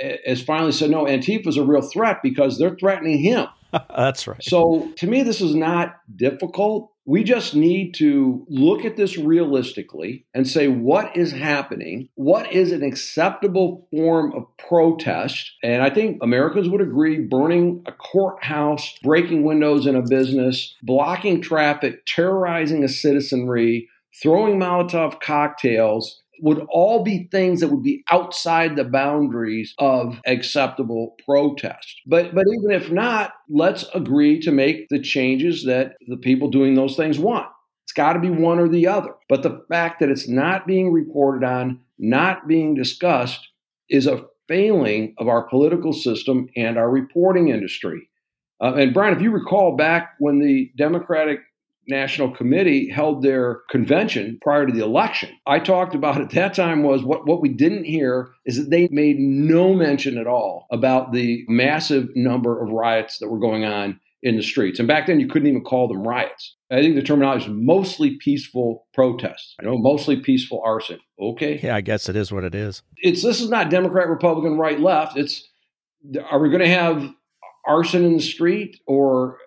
eh, 0.00 0.16
has 0.26 0.42
finally 0.42 0.72
said, 0.72 0.90
no, 0.90 1.04
Antifa 1.04 1.46
is 1.46 1.58
a 1.58 1.64
real 1.64 1.82
threat 1.82 2.18
because 2.22 2.58
they're 2.58 2.76
threatening 2.76 3.18
him. 3.18 3.46
That's 3.96 4.26
right. 4.26 4.42
So 4.42 4.90
to 4.96 5.06
me, 5.06 5.22
this 5.22 5.40
is 5.40 5.54
not 5.54 5.96
difficult. 6.16 6.90
We 7.08 7.24
just 7.24 7.54
need 7.54 7.94
to 7.94 8.44
look 8.50 8.84
at 8.84 8.98
this 8.98 9.16
realistically 9.16 10.26
and 10.34 10.46
say 10.46 10.68
what 10.68 11.16
is 11.16 11.32
happening, 11.32 12.10
what 12.16 12.52
is 12.52 12.70
an 12.70 12.82
acceptable 12.82 13.88
form 13.90 14.34
of 14.34 14.44
protest. 14.58 15.52
And 15.62 15.82
I 15.82 15.88
think 15.88 16.22
Americans 16.22 16.68
would 16.68 16.82
agree 16.82 17.18
burning 17.18 17.82
a 17.86 17.92
courthouse, 17.92 18.92
breaking 19.02 19.44
windows 19.44 19.86
in 19.86 19.96
a 19.96 20.02
business, 20.02 20.74
blocking 20.82 21.40
traffic, 21.40 22.04
terrorizing 22.04 22.84
a 22.84 22.88
citizenry, 22.88 23.88
throwing 24.22 24.58
Molotov 24.58 25.18
cocktails, 25.18 26.20
would 26.40 26.66
all 26.70 27.02
be 27.02 27.28
things 27.30 27.60
that 27.60 27.68
would 27.68 27.82
be 27.82 28.04
outside 28.10 28.76
the 28.76 28.84
boundaries 28.84 29.74
of 29.78 30.20
acceptable 30.26 31.16
protest. 31.24 32.00
But 32.06 32.34
but 32.34 32.46
even 32.46 32.70
if 32.70 32.90
not, 32.90 33.32
let's 33.48 33.84
agree 33.94 34.40
to 34.40 34.52
make 34.52 34.88
the 34.88 35.00
changes 35.00 35.64
that 35.64 35.96
the 36.06 36.16
people 36.16 36.48
doing 36.50 36.74
those 36.74 36.96
things 36.96 37.18
want. 37.18 37.46
It's 37.84 37.92
got 37.92 38.12
to 38.12 38.20
be 38.20 38.30
one 38.30 38.58
or 38.58 38.68
the 38.68 38.86
other. 38.86 39.14
But 39.28 39.42
the 39.42 39.64
fact 39.70 40.00
that 40.00 40.10
it's 40.10 40.28
not 40.28 40.66
being 40.66 40.92
reported 40.92 41.44
on, 41.44 41.80
not 41.98 42.46
being 42.46 42.74
discussed 42.74 43.48
is 43.88 44.06
a 44.06 44.24
failing 44.46 45.14
of 45.18 45.28
our 45.28 45.42
political 45.42 45.92
system 45.92 46.48
and 46.56 46.76
our 46.76 46.90
reporting 46.90 47.48
industry. 47.48 48.08
Uh, 48.60 48.74
and 48.74 48.92
Brian, 48.92 49.14
if 49.14 49.22
you 49.22 49.30
recall 49.30 49.76
back 49.76 50.14
when 50.18 50.40
the 50.40 50.70
Democratic 50.76 51.40
National 51.88 52.30
Committee 52.30 52.90
held 52.90 53.22
their 53.22 53.62
convention 53.70 54.38
prior 54.42 54.66
to 54.66 54.72
the 54.72 54.84
election. 54.84 55.30
I 55.46 55.58
talked 55.58 55.94
about 55.94 56.20
at 56.20 56.30
that 56.30 56.54
time 56.54 56.82
was 56.82 57.02
what, 57.02 57.26
what 57.26 57.40
we 57.40 57.48
didn't 57.48 57.84
hear 57.84 58.30
is 58.44 58.56
that 58.56 58.70
they 58.70 58.88
made 58.90 59.18
no 59.18 59.74
mention 59.74 60.18
at 60.18 60.26
all 60.26 60.66
about 60.70 61.12
the 61.12 61.44
massive 61.48 62.08
number 62.14 62.62
of 62.62 62.70
riots 62.70 63.18
that 63.18 63.28
were 63.28 63.38
going 63.38 63.64
on 63.64 63.98
in 64.22 64.36
the 64.36 64.42
streets. 64.42 64.78
And 64.78 64.88
back 64.88 65.06
then 65.06 65.20
you 65.20 65.28
couldn't 65.28 65.48
even 65.48 65.62
call 65.62 65.88
them 65.88 66.06
riots. 66.06 66.56
I 66.70 66.82
think 66.82 66.96
the 66.96 67.02
terminology 67.02 67.46
is 67.46 67.52
mostly 67.52 68.16
peaceful 68.16 68.86
protests. 68.92 69.54
You 69.60 69.68
know, 69.68 69.78
mostly 69.78 70.16
peaceful 70.16 70.60
arson. 70.64 70.98
Okay. 71.20 71.60
Yeah, 71.62 71.76
I 71.76 71.80
guess 71.80 72.08
it 72.08 72.16
is 72.16 72.30
what 72.30 72.44
it 72.44 72.54
is. 72.54 72.82
It's 72.96 73.22
this 73.22 73.40
is 73.40 73.48
not 73.48 73.70
Democrat, 73.70 74.08
Republican, 74.08 74.58
right, 74.58 74.78
left. 74.78 75.16
It's 75.16 75.48
are 76.30 76.38
we 76.38 76.48
going 76.48 76.60
to 76.60 76.68
have 76.68 77.12
arson 77.66 78.04
in 78.04 78.14
the 78.14 78.22
street 78.22 78.80
or 78.86 79.38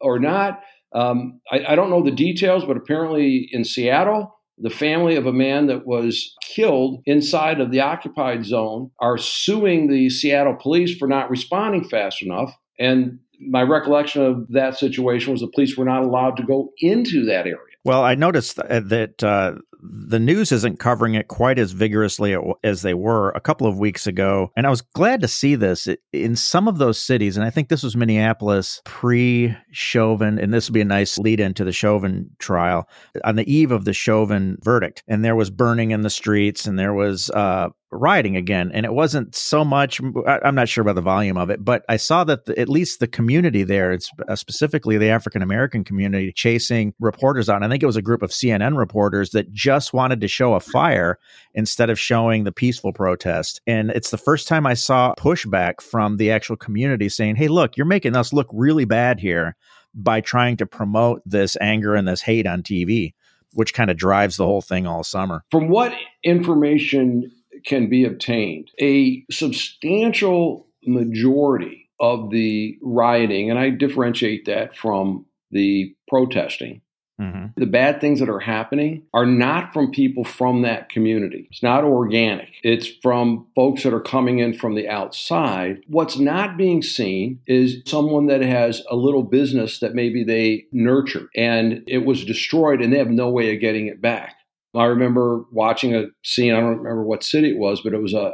or 0.00 0.18
not? 0.18 0.62
Um, 0.92 1.40
I, 1.50 1.64
I 1.68 1.74
don't 1.74 1.90
know 1.90 2.02
the 2.02 2.10
details, 2.10 2.64
but 2.64 2.76
apparently 2.76 3.48
in 3.52 3.64
Seattle, 3.64 4.36
the 4.58 4.70
family 4.70 5.16
of 5.16 5.26
a 5.26 5.32
man 5.32 5.66
that 5.68 5.86
was 5.86 6.34
killed 6.42 7.02
inside 7.06 7.60
of 7.60 7.70
the 7.70 7.80
occupied 7.80 8.44
zone 8.44 8.90
are 9.00 9.16
suing 9.16 9.88
the 9.88 10.10
Seattle 10.10 10.56
police 10.60 10.96
for 10.96 11.08
not 11.08 11.30
responding 11.30 11.84
fast 11.84 12.22
enough. 12.22 12.54
And 12.78 13.18
my 13.40 13.62
recollection 13.62 14.22
of 14.22 14.48
that 14.48 14.76
situation 14.76 15.32
was 15.32 15.40
the 15.40 15.48
police 15.48 15.76
were 15.76 15.84
not 15.84 16.02
allowed 16.02 16.36
to 16.36 16.42
go 16.42 16.70
into 16.78 17.24
that 17.24 17.46
area. 17.46 17.56
Well, 17.84 18.04
I 18.04 18.14
noticed 18.14 18.56
that 18.56 19.22
uh, 19.22 19.54
the 19.82 20.18
news 20.18 20.52
isn't 20.52 20.78
covering 20.78 21.14
it 21.14 21.28
quite 21.28 21.58
as 21.58 21.72
vigorously 21.72 22.36
as 22.64 22.82
they 22.82 22.94
were 22.94 23.30
a 23.30 23.40
couple 23.40 23.66
of 23.66 23.78
weeks 23.78 24.06
ago. 24.06 24.50
And 24.56 24.66
I 24.66 24.70
was 24.70 24.82
glad 24.82 25.20
to 25.22 25.28
see 25.28 25.54
this 25.54 25.88
in 26.12 26.36
some 26.36 26.68
of 26.68 26.78
those 26.78 26.98
cities. 26.98 27.36
And 27.36 27.46
I 27.46 27.50
think 27.50 27.68
this 27.68 27.82
was 27.82 27.96
Minneapolis 27.96 28.82
pre 28.84 29.56
Chauvin. 29.72 30.38
And 30.38 30.52
this 30.52 30.68
would 30.68 30.74
be 30.74 30.80
a 30.80 30.84
nice 30.84 31.18
lead 31.18 31.40
into 31.40 31.64
the 31.64 31.72
Chauvin 31.72 32.30
trial 32.38 32.88
on 33.24 33.36
the 33.36 33.52
eve 33.52 33.72
of 33.72 33.84
the 33.84 33.92
Chauvin 33.92 34.58
verdict. 34.62 35.02
And 35.08 35.24
there 35.24 35.36
was 35.36 35.50
burning 35.50 35.90
in 35.90 36.02
the 36.02 36.10
streets 36.10 36.66
and 36.66 36.78
there 36.78 36.94
was 36.94 37.30
uh, 37.30 37.68
rioting 37.92 38.36
again. 38.36 38.70
And 38.72 38.86
it 38.86 38.92
wasn't 38.92 39.34
so 39.34 39.64
much, 39.64 40.00
I'm 40.26 40.54
not 40.54 40.68
sure 40.68 40.82
about 40.82 40.94
the 40.94 41.00
volume 41.00 41.36
of 41.36 41.50
it, 41.50 41.64
but 41.64 41.84
I 41.88 41.96
saw 41.96 42.22
that 42.24 42.46
the, 42.46 42.58
at 42.58 42.68
least 42.68 43.00
the 43.00 43.06
community 43.06 43.64
there, 43.64 43.92
it's 43.92 44.10
uh, 44.28 44.36
specifically 44.36 44.96
the 44.96 45.10
African 45.10 45.42
American 45.42 45.82
community, 45.82 46.32
chasing 46.32 46.94
reporters 47.00 47.48
on. 47.48 47.62
I 47.62 47.68
think 47.68 47.82
it 47.82 47.86
was 47.86 47.96
a 47.96 48.02
group 48.02 48.22
of 48.22 48.30
CNN 48.30 48.76
reporters 48.76 49.30
that 49.30 49.52
just 49.52 49.92
wanted 49.92 50.20
to 50.20 50.28
show 50.28 50.54
a 50.54 50.60
fire 50.60 51.18
instead 51.54 51.90
of 51.90 51.98
showing 51.98 52.44
the 52.44 52.52
peaceful 52.52 52.92
protest. 52.92 53.60
And 53.66 53.90
it's 53.90 54.10
the 54.10 54.18
first 54.18 54.46
time 54.46 54.66
I 54.66 54.74
saw 54.74 55.14
pushback 55.16 55.80
from 55.80 56.16
the 56.16 56.30
actual 56.30 56.56
community 56.56 57.08
saying, 57.08 57.36
hey, 57.36 57.48
look, 57.48 57.76
you're 57.76 57.86
making 57.86 58.14
us 58.14 58.32
look 58.32 58.48
really 58.52 58.84
bad 58.84 59.18
here 59.18 59.56
by 59.94 60.20
trying 60.20 60.56
to 60.58 60.66
promote 60.66 61.22
this 61.26 61.56
anger 61.60 61.96
and 61.96 62.06
this 62.06 62.22
hate 62.22 62.46
on 62.46 62.62
TV 62.62 63.14
which 63.54 63.74
kind 63.74 63.90
of 63.90 63.96
drives 63.96 64.36
the 64.36 64.44
whole 64.44 64.60
thing 64.60 64.86
all 64.86 65.02
summer. 65.02 65.44
From 65.50 65.68
what 65.68 65.92
information 66.22 67.32
can 67.64 67.88
be 67.88 68.04
obtained. 68.04 68.70
A 68.80 69.24
substantial 69.30 70.66
majority 70.84 71.88
of 71.98 72.30
the 72.30 72.78
rioting, 72.82 73.50
and 73.50 73.58
I 73.58 73.70
differentiate 73.70 74.46
that 74.46 74.76
from 74.76 75.26
the 75.50 75.94
protesting, 76.08 76.80
Mm-hmm. 77.20 77.60
The 77.60 77.66
bad 77.66 78.00
things 78.00 78.20
that 78.20 78.30
are 78.30 78.40
happening 78.40 79.02
are 79.12 79.26
not 79.26 79.74
from 79.74 79.90
people 79.90 80.24
from 80.24 80.62
that 80.62 80.88
community. 80.88 81.48
It's 81.50 81.62
not 81.62 81.84
organic. 81.84 82.54
It's 82.62 82.88
from 83.02 83.46
folks 83.54 83.82
that 83.82 83.92
are 83.92 84.00
coming 84.00 84.38
in 84.38 84.54
from 84.54 84.74
the 84.74 84.88
outside. 84.88 85.82
What's 85.86 86.18
not 86.18 86.56
being 86.56 86.82
seen 86.82 87.40
is 87.46 87.82
someone 87.86 88.26
that 88.26 88.40
has 88.40 88.82
a 88.90 88.96
little 88.96 89.22
business 89.22 89.80
that 89.80 89.94
maybe 89.94 90.24
they 90.24 90.64
nurtured 90.72 91.28
and 91.36 91.82
it 91.86 92.06
was 92.06 92.24
destroyed 92.24 92.80
and 92.80 92.92
they 92.92 92.98
have 92.98 93.10
no 93.10 93.28
way 93.28 93.54
of 93.54 93.60
getting 93.60 93.86
it 93.86 94.00
back. 94.00 94.36
I 94.74 94.84
remember 94.84 95.44
watching 95.52 95.94
a 95.94 96.06
scene. 96.24 96.52
I 96.52 96.60
don't 96.60 96.78
remember 96.78 97.02
what 97.02 97.24
city 97.24 97.50
it 97.50 97.58
was, 97.58 97.80
but 97.82 97.92
it 97.92 98.02
was 98.02 98.14
a 98.14 98.32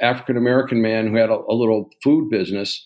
African 0.00 0.36
American 0.36 0.80
man 0.80 1.08
who 1.08 1.16
had 1.16 1.30
a, 1.30 1.38
a, 1.48 1.54
little 1.54 1.90
food 2.02 2.30
business, 2.30 2.84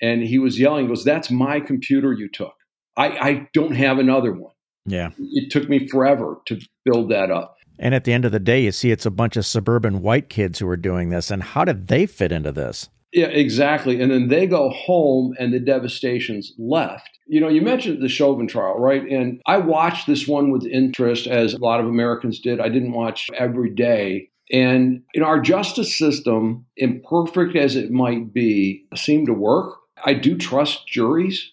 and 0.00 0.22
he 0.22 0.38
was 0.38 0.58
yelling, 0.58 0.84
"He 0.84 0.88
"Goes, 0.88 1.04
that's 1.04 1.30
my 1.30 1.60
computer 1.60 2.12
you 2.12 2.28
took. 2.28 2.54
I, 2.96 3.08
I 3.08 3.48
don't 3.52 3.74
have 3.74 3.98
another 3.98 4.32
one. 4.32 4.52
Yeah, 4.86 5.10
it 5.18 5.50
took 5.50 5.68
me 5.68 5.86
forever 5.88 6.40
to 6.46 6.58
build 6.84 7.10
that 7.10 7.30
up." 7.30 7.56
And 7.78 7.94
at 7.94 8.04
the 8.04 8.12
end 8.12 8.24
of 8.24 8.32
the 8.32 8.40
day, 8.40 8.62
you 8.62 8.72
see 8.72 8.90
it's 8.90 9.06
a 9.06 9.10
bunch 9.10 9.36
of 9.36 9.46
suburban 9.46 10.02
white 10.02 10.28
kids 10.28 10.58
who 10.58 10.68
are 10.68 10.76
doing 10.76 11.10
this. 11.10 11.30
And 11.30 11.42
how 11.42 11.64
did 11.64 11.86
they 11.86 12.06
fit 12.06 12.32
into 12.32 12.50
this? 12.50 12.88
Yeah, 13.12 13.26
exactly. 13.26 14.00
And 14.00 14.10
then 14.10 14.28
they 14.28 14.46
go 14.46 14.68
home 14.70 15.34
and 15.38 15.52
the 15.52 15.60
devastation's 15.60 16.52
left. 16.58 17.18
You 17.26 17.40
know, 17.40 17.48
you 17.48 17.62
mentioned 17.62 18.02
the 18.02 18.08
Chauvin 18.08 18.46
trial, 18.46 18.78
right? 18.78 19.02
And 19.02 19.40
I 19.46 19.58
watched 19.58 20.06
this 20.06 20.28
one 20.28 20.50
with 20.50 20.66
interest, 20.66 21.26
as 21.26 21.54
a 21.54 21.58
lot 21.58 21.80
of 21.80 21.86
Americans 21.86 22.38
did. 22.38 22.60
I 22.60 22.68
didn't 22.68 22.92
watch 22.92 23.28
every 23.34 23.70
day. 23.70 24.30
And 24.50 25.02
in 25.14 25.22
our 25.22 25.40
justice 25.40 25.96
system, 25.96 26.66
imperfect 26.76 27.56
as 27.56 27.76
it 27.76 27.90
might 27.90 28.32
be, 28.32 28.84
seemed 28.94 29.26
to 29.26 29.34
work. 29.34 29.76
I 30.04 30.14
do 30.14 30.36
trust 30.36 30.86
juries 30.86 31.52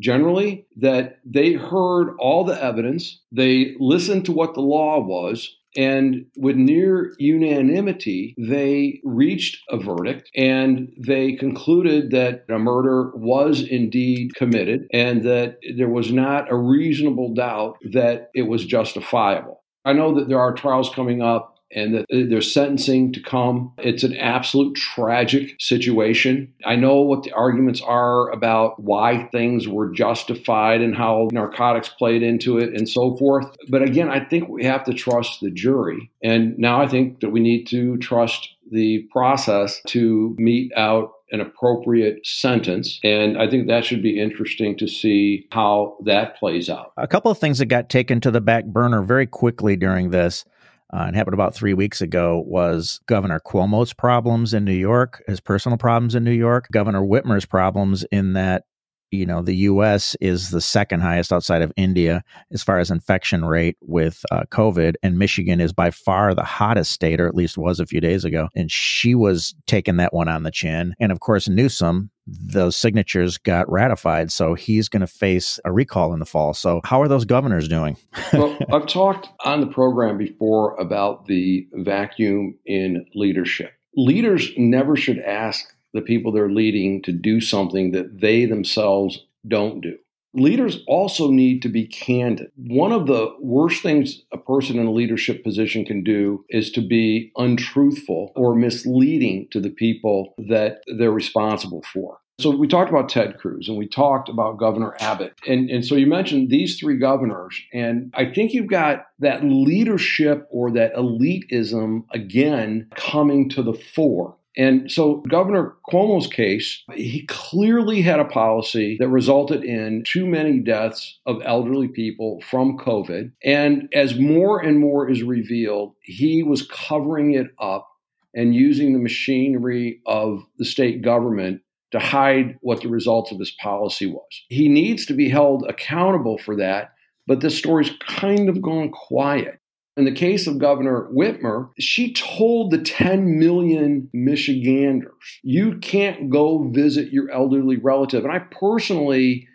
generally 0.00 0.66
that 0.76 1.18
they 1.24 1.54
heard 1.54 2.14
all 2.18 2.44
the 2.44 2.62
evidence, 2.62 3.20
they 3.32 3.74
listened 3.78 4.26
to 4.26 4.32
what 4.32 4.54
the 4.54 4.60
law 4.60 5.00
was, 5.00 5.55
and 5.76 6.26
with 6.36 6.56
near 6.56 7.14
unanimity, 7.18 8.34
they 8.38 9.00
reached 9.04 9.62
a 9.70 9.76
verdict 9.76 10.30
and 10.34 10.92
they 10.98 11.32
concluded 11.32 12.10
that 12.10 12.44
a 12.48 12.58
murder 12.58 13.12
was 13.14 13.62
indeed 13.62 14.34
committed 14.34 14.86
and 14.92 15.22
that 15.22 15.58
there 15.76 15.88
was 15.88 16.12
not 16.12 16.50
a 16.50 16.56
reasonable 16.56 17.34
doubt 17.34 17.76
that 17.92 18.30
it 18.34 18.42
was 18.42 18.64
justifiable. 18.64 19.62
I 19.84 19.92
know 19.92 20.14
that 20.14 20.28
there 20.28 20.40
are 20.40 20.52
trials 20.52 20.90
coming 20.90 21.22
up 21.22 21.55
and 21.72 21.94
that 21.94 22.06
there's 22.08 22.52
sentencing 22.52 23.12
to 23.12 23.20
come. 23.20 23.72
It's 23.78 24.04
an 24.04 24.16
absolute 24.16 24.76
tragic 24.76 25.54
situation. 25.58 26.52
I 26.64 26.76
know 26.76 27.00
what 27.00 27.22
the 27.22 27.32
arguments 27.32 27.80
are 27.80 28.30
about 28.30 28.80
why 28.82 29.28
things 29.32 29.68
were 29.68 29.90
justified 29.90 30.80
and 30.80 30.94
how 30.94 31.28
narcotics 31.32 31.88
played 31.88 32.22
into 32.22 32.58
it 32.58 32.74
and 32.74 32.88
so 32.88 33.16
forth. 33.16 33.46
But 33.68 33.82
again, 33.82 34.08
I 34.08 34.24
think 34.24 34.48
we 34.48 34.64
have 34.64 34.84
to 34.84 34.94
trust 34.94 35.40
the 35.40 35.50
jury. 35.50 36.10
And 36.22 36.58
now 36.58 36.80
I 36.80 36.88
think 36.88 37.20
that 37.20 37.30
we 37.30 37.40
need 37.40 37.66
to 37.68 37.96
trust 37.98 38.48
the 38.70 39.06
process 39.12 39.80
to 39.88 40.34
mete 40.38 40.72
out 40.76 41.12
an 41.32 41.40
appropriate 41.40 42.24
sentence. 42.24 43.00
And 43.02 43.36
I 43.36 43.48
think 43.48 43.66
that 43.66 43.84
should 43.84 44.02
be 44.02 44.20
interesting 44.20 44.76
to 44.78 44.86
see 44.86 45.46
how 45.50 45.96
that 46.04 46.38
plays 46.38 46.70
out. 46.70 46.92
A 46.96 47.08
couple 47.08 47.30
of 47.30 47.38
things 47.38 47.58
that 47.58 47.66
got 47.66 47.88
taken 47.88 48.20
to 48.20 48.30
the 48.30 48.40
back 48.40 48.64
burner 48.66 49.02
very 49.02 49.26
quickly 49.26 49.76
during 49.76 50.10
this 50.10 50.44
uh, 50.92 51.04
and 51.06 51.16
happened 51.16 51.34
about 51.34 51.54
three 51.54 51.74
weeks 51.74 52.00
ago 52.00 52.42
was 52.46 53.00
Governor 53.06 53.40
Cuomo's 53.40 53.92
problems 53.92 54.54
in 54.54 54.64
New 54.64 54.72
York, 54.72 55.22
his 55.26 55.40
personal 55.40 55.78
problems 55.78 56.14
in 56.14 56.24
New 56.24 56.30
York, 56.30 56.68
Governor 56.70 57.02
Whitmer's 57.02 57.46
problems 57.46 58.04
in 58.12 58.34
that 58.34 58.64
you 59.10 59.24
know 59.24 59.42
the 59.42 59.56
U.S. 59.56 60.16
is 60.20 60.50
the 60.50 60.60
second 60.60 61.00
highest 61.00 61.32
outside 61.32 61.62
of 61.62 61.72
India 61.76 62.22
as 62.52 62.62
far 62.62 62.78
as 62.78 62.90
infection 62.90 63.44
rate 63.44 63.76
with 63.80 64.24
uh, 64.30 64.42
COVID, 64.50 64.94
and 65.02 65.18
Michigan 65.18 65.60
is 65.60 65.72
by 65.72 65.90
far 65.90 66.34
the 66.34 66.42
hottest 66.42 66.92
state, 66.92 67.20
or 67.20 67.26
at 67.26 67.34
least 67.34 67.58
was 67.58 67.80
a 67.80 67.86
few 67.86 68.00
days 68.00 68.24
ago. 68.24 68.48
And 68.54 68.70
she 68.70 69.14
was 69.14 69.54
taking 69.66 69.96
that 69.96 70.12
one 70.12 70.28
on 70.28 70.42
the 70.42 70.50
chin. 70.50 70.94
And 71.00 71.12
of 71.12 71.20
course, 71.20 71.48
Newsom, 71.48 72.10
those 72.26 72.76
signatures 72.76 73.38
got 73.38 73.70
ratified, 73.70 74.32
so 74.32 74.54
he's 74.54 74.88
going 74.88 75.00
to 75.00 75.06
face 75.06 75.60
a 75.64 75.72
recall 75.72 76.12
in 76.12 76.18
the 76.18 76.26
fall. 76.26 76.54
So, 76.54 76.80
how 76.84 77.00
are 77.00 77.08
those 77.08 77.24
governors 77.24 77.68
doing? 77.68 77.96
well, 78.32 78.56
I've 78.72 78.86
talked 78.86 79.28
on 79.44 79.60
the 79.60 79.66
program 79.66 80.18
before 80.18 80.74
about 80.76 81.26
the 81.26 81.66
vacuum 81.72 82.56
in 82.66 83.06
leadership. 83.14 83.72
Leaders 83.94 84.50
never 84.56 84.96
should 84.96 85.18
ask 85.20 85.72
the 85.94 86.02
people 86.02 86.32
they're 86.32 86.50
leading 86.50 87.02
to 87.02 87.12
do 87.12 87.40
something 87.40 87.92
that 87.92 88.20
they 88.20 88.44
themselves 88.44 89.24
don't 89.46 89.80
do. 89.80 89.96
Leaders 90.34 90.82
also 90.86 91.30
need 91.30 91.62
to 91.62 91.68
be 91.68 91.86
candid. 91.86 92.50
One 92.56 92.92
of 92.92 93.06
the 93.06 93.34
worst 93.40 93.82
things 93.82 94.22
a 94.32 94.38
person 94.38 94.78
in 94.78 94.86
a 94.86 94.92
leadership 94.92 95.42
position 95.42 95.84
can 95.84 96.02
do 96.02 96.44
is 96.50 96.70
to 96.72 96.80
be 96.80 97.32
untruthful 97.36 98.32
or 98.36 98.54
misleading 98.54 99.48
to 99.50 99.60
the 99.60 99.70
people 99.70 100.34
that 100.38 100.80
they're 100.98 101.10
responsible 101.10 101.82
for. 101.92 102.18
So 102.38 102.50
we 102.50 102.68
talked 102.68 102.90
about 102.90 103.08
Ted 103.08 103.38
Cruz 103.38 103.66
and 103.66 103.78
we 103.78 103.88
talked 103.88 104.28
about 104.28 104.58
Governor 104.58 104.94
Abbott. 105.00 105.32
And, 105.48 105.70
and 105.70 105.84
so 105.86 105.94
you 105.94 106.06
mentioned 106.06 106.50
these 106.50 106.78
three 106.78 106.98
governors. 106.98 107.58
And 107.72 108.12
I 108.14 108.26
think 108.26 108.52
you've 108.52 108.66
got 108.66 109.06
that 109.20 109.42
leadership 109.42 110.46
or 110.50 110.70
that 110.72 110.94
elitism 110.94 112.04
again 112.12 112.90
coming 112.94 113.48
to 113.50 113.62
the 113.62 113.72
fore. 113.72 114.36
And 114.56 114.90
so, 114.90 115.16
Governor 115.28 115.76
Cuomo's 115.90 116.26
case, 116.26 116.82
he 116.94 117.26
clearly 117.26 118.00
had 118.00 118.20
a 118.20 118.24
policy 118.24 118.96
that 118.98 119.08
resulted 119.08 119.62
in 119.62 120.02
too 120.04 120.26
many 120.26 120.60
deaths 120.60 121.18
of 121.26 121.42
elderly 121.44 121.88
people 121.88 122.40
from 122.40 122.78
COVID. 122.78 123.32
And 123.44 123.88
as 123.92 124.18
more 124.18 124.60
and 124.60 124.78
more 124.78 125.10
is 125.10 125.22
revealed, 125.22 125.94
he 126.02 126.42
was 126.42 126.66
covering 126.68 127.34
it 127.34 127.48
up 127.60 127.86
and 128.34 128.54
using 128.54 128.92
the 128.92 128.98
machinery 128.98 130.00
of 130.06 130.42
the 130.58 130.64
state 130.64 131.02
government 131.02 131.60
to 131.92 131.98
hide 131.98 132.58
what 132.62 132.80
the 132.80 132.88
results 132.88 133.30
of 133.32 133.38
his 133.38 133.50
policy 133.62 134.06
was. 134.06 134.44
He 134.48 134.68
needs 134.68 135.06
to 135.06 135.14
be 135.14 135.28
held 135.28 135.64
accountable 135.68 136.38
for 136.38 136.56
that, 136.56 136.92
but 137.26 137.40
this 137.40 137.56
story's 137.56 137.90
kind 138.06 138.48
of 138.48 138.62
gone 138.62 138.90
quiet. 138.90 139.58
In 139.96 140.04
the 140.04 140.12
case 140.12 140.46
of 140.46 140.58
Governor 140.58 141.08
Whitmer, 141.14 141.70
she 141.78 142.12
told 142.12 142.70
the 142.70 142.78
10 142.82 143.38
million 143.38 144.10
Michiganders, 144.12 145.12
you 145.42 145.78
can't 145.78 146.28
go 146.28 146.68
visit 146.68 147.12
your 147.12 147.30
elderly 147.30 147.76
relative. 147.78 148.22
And 148.24 148.32
I 148.32 148.40
personally 148.40 149.48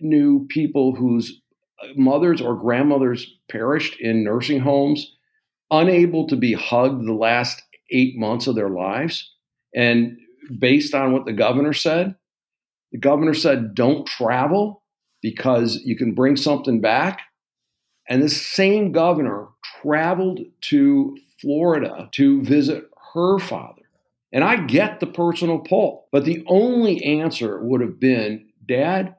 knew 0.00 0.46
people 0.48 0.94
whose 0.94 1.42
mothers 1.96 2.40
or 2.40 2.56
grandmothers 2.56 3.30
perished 3.50 4.00
in 4.00 4.24
nursing 4.24 4.60
homes, 4.60 5.14
unable 5.70 6.26
to 6.28 6.36
be 6.36 6.54
hugged 6.54 7.06
the 7.06 7.12
last 7.12 7.62
eight 7.90 8.16
months 8.16 8.46
of 8.46 8.54
their 8.54 8.70
lives. 8.70 9.30
And 9.74 10.16
based 10.58 10.94
on 10.94 11.12
what 11.12 11.26
the 11.26 11.32
governor 11.32 11.74
said, 11.74 12.14
the 12.92 12.98
governor 12.98 13.34
said, 13.34 13.74
don't 13.74 14.06
travel 14.06 14.82
because 15.20 15.80
you 15.84 15.96
can 15.96 16.14
bring 16.14 16.36
something 16.36 16.80
back. 16.80 17.20
And 18.08 18.22
this 18.22 18.46
same 18.46 18.92
governor 18.92 19.48
traveled 19.82 20.40
to 20.62 21.16
Florida 21.40 22.08
to 22.12 22.42
visit 22.42 22.84
her 23.14 23.38
father. 23.38 23.82
And 24.32 24.42
I 24.42 24.56
get 24.56 25.00
the 25.00 25.06
personal 25.06 25.60
pull, 25.60 26.08
but 26.10 26.24
the 26.24 26.44
only 26.48 27.02
answer 27.04 27.62
would 27.62 27.80
have 27.80 28.00
been 28.00 28.48
Dad, 28.66 29.14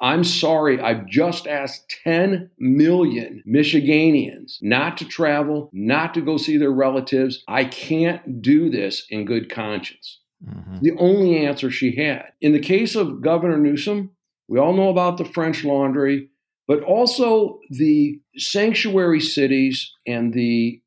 I'm 0.00 0.24
sorry, 0.24 0.80
I've 0.80 1.06
just 1.06 1.46
asked 1.46 1.96
10 2.04 2.50
million 2.58 3.42
Michiganians 3.48 4.58
not 4.60 4.98
to 4.98 5.04
travel, 5.04 5.70
not 5.72 6.14
to 6.14 6.20
go 6.20 6.36
see 6.36 6.56
their 6.56 6.70
relatives. 6.70 7.42
I 7.48 7.64
can't 7.64 8.42
do 8.42 8.70
this 8.70 9.06
in 9.10 9.24
good 9.24 9.50
conscience. 9.50 10.20
Mm-hmm. 10.46 10.78
The 10.82 10.96
only 10.98 11.44
answer 11.44 11.70
she 11.70 11.96
had. 11.96 12.26
In 12.40 12.52
the 12.52 12.60
case 12.60 12.94
of 12.94 13.22
Governor 13.22 13.58
Newsom, 13.58 14.10
we 14.46 14.58
all 14.58 14.72
know 14.72 14.88
about 14.88 15.18
the 15.18 15.24
French 15.24 15.64
Laundry 15.64 16.28
but 16.68 16.82
also 16.82 17.58
the 17.70 18.20
sanctuary 18.36 19.20
cities 19.20 19.90
and 20.06 20.34
the 20.34 20.80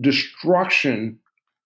destruction 0.00 1.20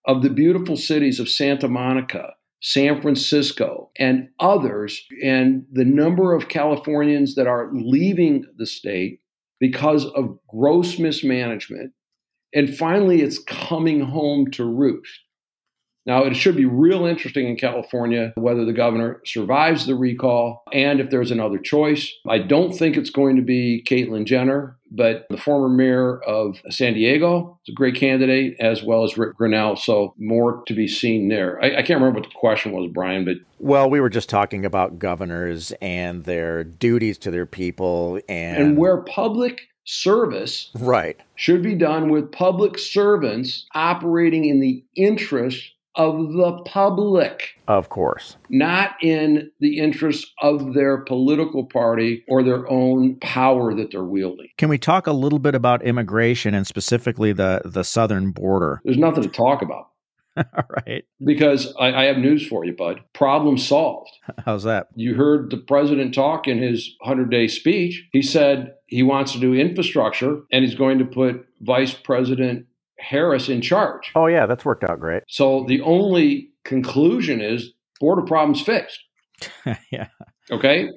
of 0.05 0.21
the 0.21 0.29
beautiful 0.29 0.77
cities 0.77 1.19
of 1.19 1.27
Santa 1.27 1.67
Monica, 1.67 2.33
San 2.61 3.01
Francisco, 3.01 3.89
and 3.97 4.29
others, 4.39 5.03
and 5.23 5.65
the 5.71 5.85
number 5.85 6.33
of 6.33 6.49
Californians 6.49 7.35
that 7.35 7.47
are 7.47 7.71
leaving 7.73 8.45
the 8.57 8.67
state 8.67 9.19
because 9.59 10.05
of 10.05 10.37
gross 10.47 10.99
mismanagement. 10.99 11.91
And 12.53 12.75
finally, 12.75 13.21
it's 13.21 13.39
coming 13.43 14.01
home 14.01 14.51
to 14.51 14.65
roost. 14.65 15.19
Now, 16.05 16.23
it 16.23 16.35
should 16.35 16.57
be 16.57 16.65
real 16.65 17.05
interesting 17.05 17.47
in 17.47 17.55
California 17.55 18.33
whether 18.35 18.65
the 18.65 18.73
governor 18.73 19.21
survives 19.25 19.85
the 19.85 19.95
recall 19.95 20.63
and 20.73 20.99
if 20.99 21.09
there's 21.09 21.31
another 21.31 21.57
choice. 21.57 22.11
I 22.27 22.39
don't 22.39 22.73
think 22.73 22.97
it's 22.97 23.09
going 23.09 23.37
to 23.37 23.41
be 23.41 23.85
Caitlyn 23.87 24.25
Jenner, 24.25 24.77
but 24.91 25.25
the 25.29 25.37
former 25.37 25.69
mayor 25.69 26.19
of 26.23 26.61
San 26.69 26.93
Diego 26.93 27.57
is 27.65 27.71
a 27.71 27.75
great 27.75 27.95
candidate, 27.95 28.57
as 28.59 28.83
well 28.83 29.05
as 29.05 29.17
Rick 29.17 29.37
Grenell. 29.37 29.77
So, 29.77 30.13
more 30.17 30.61
to 30.67 30.73
be 30.73 30.87
seen 30.87 31.29
there. 31.29 31.61
I, 31.63 31.77
I 31.77 31.81
can't 31.83 32.01
remember 32.01 32.19
what 32.19 32.29
the 32.29 32.35
question 32.35 32.73
was, 32.73 32.91
Brian, 32.93 33.23
but. 33.23 33.37
Well, 33.59 33.89
we 33.89 34.01
were 34.01 34.09
just 34.09 34.27
talking 34.27 34.65
about 34.65 34.99
governors 34.99 35.71
and 35.81 36.25
their 36.25 36.65
duties 36.65 37.17
to 37.19 37.31
their 37.31 37.45
people 37.45 38.19
and. 38.27 38.61
And 38.61 38.77
where 38.77 38.97
public 38.97 39.69
service 39.85 40.71
right 40.75 41.19
should 41.35 41.61
be 41.61 41.75
done 41.75 42.09
with 42.09 42.31
public 42.31 42.79
servants 42.79 43.65
operating 43.75 44.45
in 44.45 44.61
the 44.61 44.81
interest 44.95 45.73
of 45.95 46.33
the 46.33 46.61
public. 46.65 47.55
Of 47.67 47.89
course. 47.89 48.37
Not 48.49 48.91
in 49.01 49.51
the 49.59 49.79
interest 49.79 50.31
of 50.41 50.73
their 50.73 50.97
political 50.97 51.65
party 51.65 52.23
or 52.27 52.43
their 52.43 52.69
own 52.69 53.17
power 53.19 53.73
that 53.75 53.91
they're 53.91 54.03
wielding. 54.03 54.49
Can 54.57 54.69
we 54.69 54.77
talk 54.77 55.07
a 55.07 55.13
little 55.13 55.39
bit 55.39 55.55
about 55.55 55.83
immigration 55.83 56.53
and 56.53 56.65
specifically 56.65 57.33
the, 57.33 57.61
the 57.65 57.83
southern 57.83 58.31
border? 58.31 58.81
There's 58.85 58.97
nothing 58.97 59.23
to 59.23 59.29
talk 59.29 59.61
about. 59.61 59.87
All 60.37 60.65
right. 60.87 61.05
Because 61.23 61.73
I, 61.79 61.93
I, 61.93 62.03
have 62.05 62.17
news 62.17 62.45
for 62.47 62.65
you, 62.65 62.73
bud. 62.73 63.01
Problem 63.13 63.57
solved. 63.57 64.09
How's 64.45 64.63
that? 64.63 64.87
You 64.95 65.13
heard 65.13 65.51
the 65.51 65.57
president 65.57 66.13
talk 66.13 66.47
in 66.47 66.57
his 66.57 66.95
100 67.01 67.29
day 67.29 67.47
speech. 67.47 68.07
He 68.11 68.21
said 68.21 68.73
he 68.87 69.03
wants 69.03 69.33
to 69.33 69.39
do 69.39 69.53
infrastructure 69.53 70.41
and 70.51 70.65
he's 70.65 70.75
going 70.75 70.99
to 70.99 71.05
put 71.05 71.45
Vice 71.61 71.93
President 71.93 72.65
Harris 73.03 73.49
in 73.49 73.61
charge. 73.61 74.11
Oh, 74.15 74.27
yeah, 74.27 74.45
that's 74.45 74.65
worked 74.65 74.83
out 74.83 74.99
great. 74.99 75.23
So 75.27 75.65
the 75.67 75.81
only 75.81 76.49
conclusion 76.63 77.41
is 77.41 77.73
border 77.99 78.23
problems 78.23 78.61
fixed. 78.61 78.99
yeah. 79.91 80.07
Okay. 80.51 80.89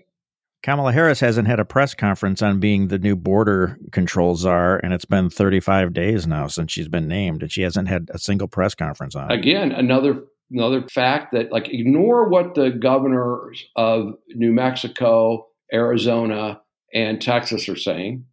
Kamala 0.62 0.92
Harris 0.92 1.20
hasn't 1.20 1.46
had 1.46 1.60
a 1.60 1.64
press 1.64 1.94
conference 1.94 2.42
on 2.42 2.58
being 2.58 2.88
the 2.88 2.98
new 2.98 3.14
border 3.14 3.78
control 3.92 4.34
czar, 4.34 4.78
and 4.78 4.92
it's 4.92 5.04
been 5.04 5.30
35 5.30 5.92
days 5.92 6.26
now 6.26 6.48
since 6.48 6.72
she's 6.72 6.88
been 6.88 7.06
named, 7.06 7.42
and 7.42 7.52
she 7.52 7.62
hasn't 7.62 7.86
had 7.86 8.08
a 8.12 8.18
single 8.18 8.48
press 8.48 8.74
conference 8.74 9.14
on 9.14 9.30
it. 9.30 9.38
Again, 9.38 9.70
another 9.70 10.24
another 10.50 10.82
fact 10.88 11.32
that 11.32 11.52
like 11.52 11.68
ignore 11.68 12.28
what 12.28 12.54
the 12.54 12.70
governors 12.70 13.64
of 13.76 14.14
New 14.30 14.52
Mexico, 14.52 15.46
Arizona, 15.72 16.60
and 16.92 17.20
Texas 17.20 17.68
are 17.68 17.76
saying. 17.76 18.24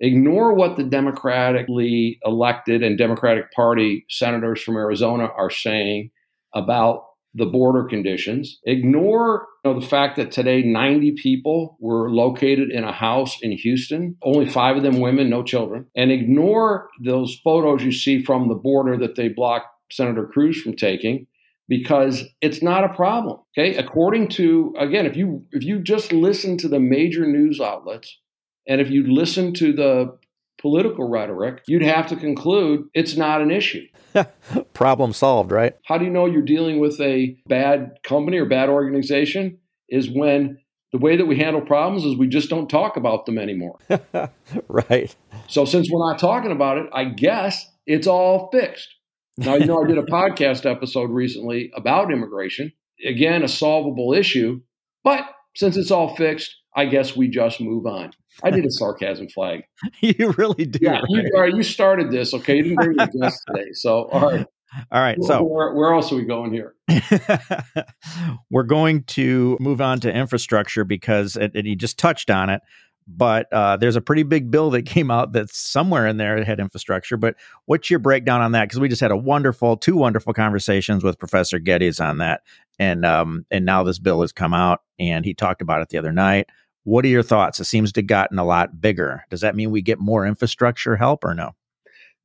Ignore 0.00 0.54
what 0.54 0.76
the 0.76 0.84
democratically 0.84 2.18
elected 2.24 2.82
and 2.82 2.98
Democratic 2.98 3.52
Party 3.52 4.04
senators 4.10 4.62
from 4.62 4.76
Arizona 4.76 5.24
are 5.24 5.50
saying 5.50 6.10
about 6.54 7.04
the 7.34 7.46
border 7.46 7.84
conditions. 7.84 8.58
Ignore 8.64 9.46
you 9.64 9.72
know, 9.72 9.80
the 9.80 9.86
fact 9.86 10.16
that 10.16 10.30
today 10.30 10.62
90 10.62 11.12
people 11.12 11.76
were 11.80 12.10
located 12.10 12.70
in 12.70 12.84
a 12.84 12.92
house 12.92 13.38
in 13.42 13.52
Houston, 13.52 14.16
only 14.22 14.48
five 14.48 14.76
of 14.76 14.82
them 14.82 15.00
women, 15.00 15.30
no 15.30 15.42
children. 15.42 15.86
And 15.96 16.12
ignore 16.12 16.88
those 17.02 17.40
photos 17.42 17.82
you 17.82 17.92
see 17.92 18.22
from 18.22 18.48
the 18.48 18.54
border 18.54 18.96
that 18.98 19.16
they 19.16 19.28
blocked 19.28 19.66
Senator 19.90 20.26
Cruz 20.26 20.60
from 20.60 20.76
taking 20.76 21.26
because 21.68 22.24
it's 22.40 22.62
not 22.62 22.84
a 22.84 22.94
problem. 22.94 23.40
Okay. 23.56 23.76
According 23.76 24.28
to, 24.28 24.74
again, 24.78 25.06
if 25.06 25.16
you 25.16 25.44
if 25.52 25.64
you 25.64 25.80
just 25.80 26.12
listen 26.12 26.56
to 26.58 26.68
the 26.68 26.80
major 26.80 27.26
news 27.26 27.60
outlets, 27.60 28.18
and 28.66 28.80
if 28.80 28.90
you 28.90 29.12
listen 29.12 29.52
to 29.54 29.72
the 29.72 30.18
political 30.58 31.08
rhetoric, 31.08 31.62
you'd 31.66 31.82
have 31.82 32.06
to 32.08 32.16
conclude 32.16 32.88
it's 32.94 33.16
not 33.16 33.42
an 33.42 33.50
issue. 33.50 33.86
Problem 34.72 35.12
solved, 35.12 35.50
right? 35.50 35.74
How 35.84 35.98
do 35.98 36.04
you 36.04 36.10
know 36.10 36.26
you're 36.26 36.42
dealing 36.42 36.80
with 36.80 37.00
a 37.00 37.36
bad 37.46 37.98
company 38.02 38.38
or 38.38 38.46
bad 38.46 38.68
organization? 38.68 39.58
Is 39.88 40.08
when 40.08 40.58
the 40.92 40.98
way 40.98 41.16
that 41.16 41.26
we 41.26 41.36
handle 41.36 41.60
problems 41.60 42.04
is 42.04 42.16
we 42.16 42.28
just 42.28 42.48
don't 42.48 42.68
talk 42.68 42.96
about 42.96 43.26
them 43.26 43.36
anymore. 43.36 43.78
right. 44.68 45.14
So 45.48 45.64
since 45.64 45.90
we're 45.90 46.08
not 46.08 46.20
talking 46.20 46.52
about 46.52 46.78
it, 46.78 46.86
I 46.92 47.04
guess 47.06 47.68
it's 47.84 48.06
all 48.06 48.48
fixed. 48.52 48.88
Now, 49.36 49.56
you 49.56 49.66
know, 49.66 49.82
I 49.82 49.88
did 49.88 49.98
a 49.98 50.02
podcast 50.10 50.70
episode 50.70 51.10
recently 51.10 51.72
about 51.76 52.12
immigration. 52.12 52.72
Again, 53.04 53.42
a 53.42 53.48
solvable 53.48 54.12
issue, 54.12 54.60
but 55.02 55.24
since 55.54 55.76
it's 55.76 55.90
all 55.90 56.14
fixed, 56.16 56.54
I 56.74 56.86
guess 56.86 57.16
we 57.16 57.28
just 57.28 57.60
move 57.60 57.86
on. 57.86 58.12
I 58.42 58.50
did 58.50 58.64
a 58.64 58.70
sarcasm 58.70 59.28
flag. 59.28 59.62
you 60.00 60.34
really 60.36 60.64
do. 60.64 60.78
Yeah, 60.82 60.92
right? 60.92 61.04
you, 61.08 61.30
all 61.34 61.40
right, 61.42 61.54
you 61.54 61.62
started 61.62 62.10
this. 62.10 62.34
Okay, 62.34 62.56
you 62.56 62.62
didn't 62.62 62.76
bring 62.76 62.96
the 62.96 63.18
guest 63.20 63.42
today, 63.46 63.72
so 63.72 64.08
all 64.08 64.30
right. 64.30 64.46
All 64.90 65.00
right. 65.00 65.16
So 65.22 65.44
where, 65.44 65.72
where, 65.72 65.94
else 65.94 66.10
are 66.10 66.16
we 66.16 66.24
going 66.24 66.52
here? 66.52 66.74
We're 68.50 68.64
going 68.64 69.04
to 69.04 69.56
move 69.60 69.80
on 69.80 70.00
to 70.00 70.12
infrastructure 70.12 70.84
because 70.84 71.36
it, 71.36 71.52
it, 71.54 71.64
you 71.64 71.76
just 71.76 71.96
touched 71.98 72.28
on 72.28 72.50
it. 72.50 72.60
But 73.06 73.52
uh, 73.52 73.76
there's 73.76 73.96
a 73.96 74.00
pretty 74.00 74.22
big 74.22 74.50
bill 74.50 74.70
that 74.70 74.82
came 74.86 75.10
out 75.10 75.32
that's 75.32 75.58
somewhere 75.58 76.06
in 76.06 76.16
there 76.16 76.42
had 76.44 76.60
infrastructure. 76.60 77.16
But 77.16 77.36
what's 77.66 77.90
your 77.90 77.98
breakdown 77.98 78.40
on 78.40 78.52
that? 78.52 78.64
Because 78.64 78.80
we 78.80 78.88
just 78.88 79.00
had 79.00 79.10
a 79.10 79.16
wonderful, 79.16 79.76
two 79.76 79.96
wonderful 79.96 80.32
conversations 80.32 81.04
with 81.04 81.18
Professor 81.18 81.58
Geddes 81.58 82.00
on 82.00 82.18
that, 82.18 82.42
and 82.78 83.04
um, 83.04 83.46
and 83.50 83.64
now 83.64 83.82
this 83.82 83.98
bill 83.98 84.20
has 84.22 84.32
come 84.32 84.54
out, 84.54 84.82
and 84.98 85.24
he 85.24 85.34
talked 85.34 85.62
about 85.62 85.82
it 85.82 85.88
the 85.88 85.98
other 85.98 86.12
night 86.12 86.48
What 86.84 87.04
are 87.04 87.08
your 87.08 87.22
thoughts? 87.22 87.60
It 87.60 87.64
seems 87.64 87.92
to 87.92 88.00
have 88.00 88.06
gotten 88.06 88.38
a 88.38 88.44
lot 88.44 88.80
bigger. 88.80 89.24
Does 89.30 89.40
that 89.42 89.56
mean 89.56 89.70
we 89.70 89.82
get 89.82 89.98
more 89.98 90.26
infrastructure 90.26 90.96
help 90.96 91.24
or 91.24 91.34
no? 91.34 91.54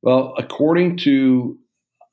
Well, 0.02 0.34
according 0.38 0.96
to 0.98 1.58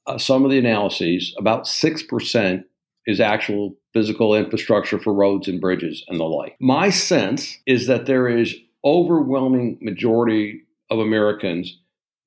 uh, 0.07 0.17
some 0.17 0.43
of 0.43 0.51
the 0.51 0.57
analyses, 0.57 1.33
about 1.37 1.65
6% 1.65 2.63
is 3.07 3.19
actual 3.19 3.75
physical 3.93 4.35
infrastructure 4.35 4.99
for 4.99 5.13
roads 5.13 5.47
and 5.47 5.59
bridges 5.59 6.03
and 6.07 6.19
the 6.19 6.25
like. 6.25 6.57
My 6.59 6.89
sense 6.89 7.57
is 7.65 7.87
that 7.87 8.05
there 8.05 8.27
is 8.27 8.55
overwhelming 8.85 9.79
majority 9.81 10.61
of 10.91 10.99
Americans 10.99 11.79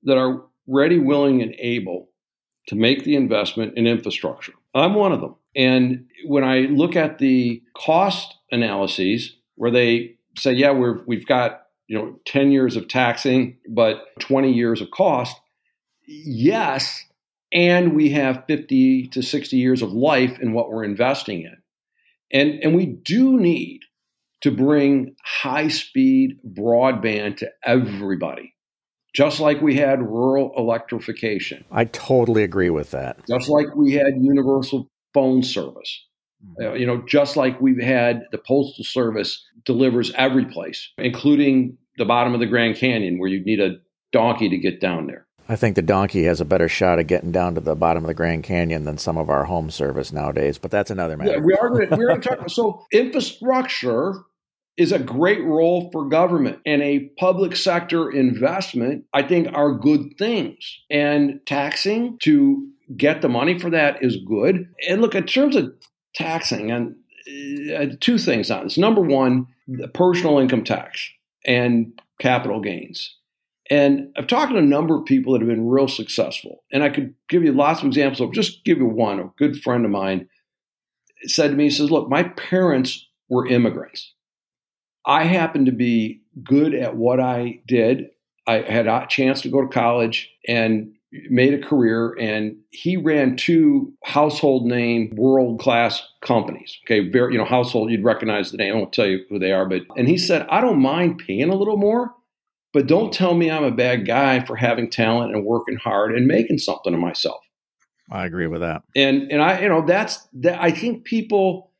that 0.03 0.17
are 0.17 0.43
ready, 0.67 0.97
willing, 0.97 1.41
and 1.41 1.55
able 1.59 2.09
to 2.67 2.75
make 2.75 3.03
the 3.03 3.15
investment 3.15 3.77
in 3.77 3.87
infrastructure. 3.87 4.53
I'm 4.73 4.95
one 4.95 5.11
of 5.11 5.21
them. 5.21 5.35
And 5.55 6.07
when 6.25 6.43
I 6.43 6.61
look 6.61 6.95
at 6.95 7.19
the 7.19 7.61
cost 7.75 8.35
analyses 8.51 9.35
where 9.55 9.71
they 9.71 10.15
say, 10.37 10.53
yeah, 10.53 10.71
we're, 10.71 11.03
we've 11.05 11.27
got 11.27 11.67
you 11.87 11.97
know 11.97 12.19
10 12.25 12.51
years 12.51 12.75
of 12.75 12.87
taxing, 12.87 13.57
but 13.69 14.05
20 14.19 14.51
years 14.51 14.81
of 14.81 14.89
cost, 14.91 15.39
yes, 16.07 17.05
and 17.53 17.95
we 17.95 18.09
have 18.11 18.43
50 18.47 19.07
to 19.07 19.21
60 19.21 19.57
years 19.57 19.81
of 19.81 19.91
life 19.91 20.39
in 20.39 20.53
what 20.53 20.69
we're 20.69 20.83
investing 20.83 21.41
in. 21.41 21.57
And, 22.31 22.59
and 22.63 22.75
we 22.75 22.85
do 22.85 23.37
need 23.37 23.81
to 24.41 24.51
bring 24.51 25.15
high 25.23 25.67
speed 25.67 26.37
broadband 26.47 27.37
to 27.37 27.49
everybody, 27.63 28.55
just 29.13 29.39
like 29.39 29.61
we 29.61 29.75
had 29.75 30.01
rural 30.01 30.51
electrification. 30.57 31.63
I 31.71 31.85
totally 31.85 32.43
agree 32.43 32.69
with 32.69 32.91
that. 32.91 33.17
Just 33.27 33.49
like 33.49 33.75
we 33.75 33.93
had 33.93 34.13
universal 34.19 34.87
phone 35.13 35.43
service. 35.43 36.05
Mm-hmm. 36.43 36.71
Uh, 36.71 36.73
you 36.73 36.87
know, 36.87 37.03
just 37.07 37.37
like 37.37 37.59
we've 37.61 37.81
had 37.81 38.23
the 38.31 38.39
postal 38.39 38.83
service 38.83 39.45
delivers 39.65 40.11
every 40.15 40.45
place, 40.45 40.89
including 40.97 41.77
the 41.97 42.05
bottom 42.05 42.33
of 42.33 42.39
the 42.39 42.47
Grand 42.47 42.77
Canyon, 42.77 43.19
where 43.19 43.29
you 43.29 43.43
need 43.43 43.59
a 43.59 43.75
donkey 44.11 44.49
to 44.49 44.57
get 44.57 44.81
down 44.81 45.07
there. 45.07 45.27
I 45.51 45.57
think 45.57 45.75
the 45.75 45.81
donkey 45.81 46.23
has 46.23 46.39
a 46.39 46.45
better 46.45 46.69
shot 46.69 46.97
at 46.97 47.07
getting 47.07 47.33
down 47.33 47.55
to 47.55 47.61
the 47.61 47.75
bottom 47.75 48.05
of 48.05 48.07
the 48.07 48.13
Grand 48.13 48.45
Canyon 48.45 48.85
than 48.85 48.97
some 48.97 49.17
of 49.17 49.29
our 49.29 49.43
home 49.43 49.69
service 49.69 50.13
nowadays, 50.13 50.57
but 50.57 50.71
that's 50.71 50.89
another 50.89 51.17
matter. 51.17 51.31
Yeah, 51.31 51.39
we 51.39 51.53
are 51.55 51.69
going 51.69 51.89
to 51.89 51.97
talk 52.21 52.37
about 52.37 52.51
so 52.51 52.85
infrastructure 52.89 54.13
is 54.77 54.93
a 54.93 54.99
great 54.99 55.43
role 55.43 55.89
for 55.91 56.07
government 56.07 56.59
and 56.65 56.81
a 56.81 57.09
public 57.19 57.57
sector 57.57 58.09
investment, 58.09 59.03
I 59.13 59.23
think 59.23 59.49
are 59.53 59.73
good 59.73 60.17
things. 60.17 60.79
And 60.89 61.41
taxing 61.45 62.17
to 62.23 62.69
get 62.95 63.21
the 63.21 63.27
money 63.27 63.59
for 63.59 63.69
that 63.71 64.01
is 64.01 64.15
good. 64.25 64.69
And 64.87 65.01
look, 65.01 65.15
in 65.15 65.25
terms 65.25 65.57
of 65.57 65.73
taxing, 66.15 66.71
and 66.71 66.95
uh, 67.75 67.87
two 67.99 68.17
things 68.17 68.49
on 68.49 68.63
this. 68.63 68.77
Number 68.77 69.01
one, 69.01 69.47
the 69.67 69.89
personal 69.89 70.39
income 70.39 70.63
tax 70.63 71.09
and 71.45 71.99
capital 72.19 72.61
gains. 72.61 73.17
And 73.71 74.09
I've 74.17 74.27
talked 74.27 74.51
to 74.51 74.57
a 74.57 74.61
number 74.61 74.97
of 74.97 75.05
people 75.05 75.31
that 75.31 75.39
have 75.39 75.47
been 75.47 75.69
real 75.69 75.87
successful. 75.87 76.65
And 76.73 76.83
I 76.83 76.89
could 76.89 77.15
give 77.29 77.45
you 77.45 77.53
lots 77.53 77.79
of 77.79 77.87
examples. 77.87 78.19
I'll 78.19 78.29
just 78.29 78.65
give 78.65 78.79
you 78.79 78.85
one. 78.85 79.17
A 79.17 79.31
good 79.37 79.61
friend 79.61 79.85
of 79.85 79.91
mine 79.91 80.27
said 81.23 81.51
to 81.51 81.55
me, 81.55 81.63
he 81.63 81.69
says, 81.69 81.89
Look, 81.89 82.09
my 82.09 82.23
parents 82.23 83.07
were 83.29 83.47
immigrants. 83.47 84.13
I 85.05 85.23
happened 85.23 85.67
to 85.67 85.71
be 85.71 86.21
good 86.43 86.75
at 86.75 86.97
what 86.97 87.21
I 87.21 87.61
did. 87.65 88.09
I 88.45 88.59
had 88.59 88.87
a 88.87 89.07
chance 89.09 89.41
to 89.41 89.49
go 89.49 89.61
to 89.61 89.67
college 89.67 90.29
and 90.45 90.91
made 91.29 91.53
a 91.53 91.59
career 91.59 92.15
and 92.19 92.55
he 92.69 92.95
ran 92.95 93.35
two 93.35 93.91
household 94.05 94.65
name 94.65 95.13
world 95.17 95.59
class 95.59 96.01
companies 96.21 96.77
okay 96.85 97.09
very 97.09 97.33
you 97.33 97.37
know 97.37 97.43
household 97.43 97.91
you'd 97.91 98.01
recognize 98.01 98.49
the 98.49 98.55
name 98.55 98.73
i 98.73 98.77
won't 98.77 98.93
tell 98.93 99.05
you 99.05 99.19
who 99.29 99.37
they 99.37 99.51
are 99.51 99.67
but 99.67 99.81
and 99.97 100.07
he 100.07 100.17
said 100.17 100.47
i 100.49 100.61
don't 100.61 100.81
mind 100.81 101.21
paying 101.27 101.49
a 101.49 101.55
little 101.55 101.75
more 101.75 102.13
but 102.73 102.87
don't 102.87 103.13
tell 103.13 103.33
me 103.33 103.51
I'm 103.51 103.63
a 103.63 103.71
bad 103.71 104.05
guy 104.05 104.43
for 104.45 104.55
having 104.55 104.89
talent 104.89 105.33
and 105.33 105.45
working 105.45 105.77
hard 105.77 106.15
and 106.15 106.27
making 106.27 106.59
something 106.59 106.93
of 106.93 106.99
myself. 106.99 107.41
I 108.11 108.25
agree 108.25 108.47
with 108.47 108.61
that. 108.61 108.83
And 108.95 109.31
and 109.31 109.41
I 109.41 109.61
you 109.61 109.69
know 109.69 109.85
that's 109.85 110.27
that 110.33 110.61
I 110.61 110.71
think 110.71 111.05
people 111.05 111.71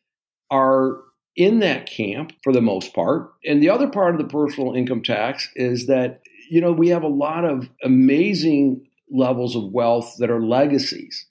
are 0.49 0.97
in 1.35 1.59
that 1.59 1.89
camp 1.89 2.33
for 2.43 2.51
the 2.51 2.61
most 2.61 2.93
part. 2.93 3.31
And 3.45 3.61
the 3.61 3.69
other 3.69 3.87
part 3.87 4.15
of 4.15 4.21
the 4.21 4.27
personal 4.27 4.73
income 4.73 5.01
tax 5.01 5.49
is 5.55 5.87
that 5.87 6.21
you 6.49 6.61
know 6.61 6.71
we 6.71 6.89
have 6.89 7.03
a 7.03 7.07
lot 7.07 7.45
of 7.45 7.69
amazing 7.83 8.87
levels 9.09 9.55
of 9.55 9.71
wealth 9.71 10.15
that 10.19 10.29
are 10.29 10.41
legacies. 10.41 11.27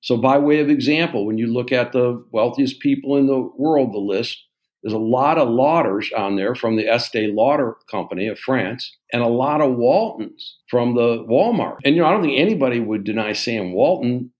So 0.00 0.16
by 0.16 0.38
way 0.38 0.58
of 0.58 0.68
example, 0.68 1.24
when 1.24 1.38
you 1.38 1.46
look 1.46 1.70
at 1.70 1.92
the 1.92 2.24
wealthiest 2.32 2.80
people 2.80 3.16
in 3.16 3.28
the 3.28 3.38
world, 3.56 3.92
the 3.92 3.98
list, 3.98 4.44
there's 4.82 4.92
a 4.92 4.98
lot 4.98 5.38
of 5.38 5.48
Lauders 5.48 6.06
on 6.16 6.36
there 6.36 6.54
from 6.54 6.76
the 6.76 6.88
Estee 6.88 7.32
Lauder 7.32 7.76
Company 7.90 8.26
of 8.26 8.38
France, 8.38 8.96
and 9.12 9.22
a 9.22 9.28
lot 9.28 9.60
of 9.60 9.76
Waltons 9.76 10.58
from 10.68 10.94
the 10.94 11.24
Walmart. 11.28 11.76
And 11.84 11.94
you 11.94 12.02
know, 12.02 12.08
I 12.08 12.10
don't 12.10 12.22
think 12.22 12.38
anybody 12.38 12.80
would 12.80 13.04
deny 13.04 13.32
Sam 13.32 13.72
Walton, 13.72 14.32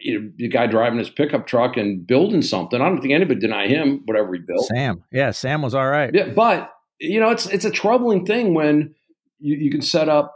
you 0.00 0.20
know, 0.20 0.30
the 0.36 0.48
guy 0.48 0.66
driving 0.66 0.98
his 0.98 1.08
pickup 1.08 1.46
truck 1.46 1.76
and 1.76 2.06
building 2.06 2.42
something. 2.42 2.80
I 2.80 2.88
don't 2.88 3.00
think 3.00 3.14
anybody 3.14 3.40
deny 3.40 3.66
him 3.66 4.02
whatever 4.04 4.34
he 4.34 4.40
built. 4.40 4.66
Sam, 4.66 5.04
yeah, 5.10 5.30
Sam 5.30 5.62
was 5.62 5.74
all 5.74 5.88
right. 5.88 6.10
Yeah, 6.12 6.28
but 6.28 6.70
you 7.00 7.18
know, 7.18 7.30
it's 7.30 7.46
it's 7.46 7.64
a 7.64 7.70
troubling 7.70 8.26
thing 8.26 8.52
when 8.52 8.94
you, 9.38 9.56
you 9.56 9.70
can 9.70 9.82
set 9.82 10.08
up 10.10 10.34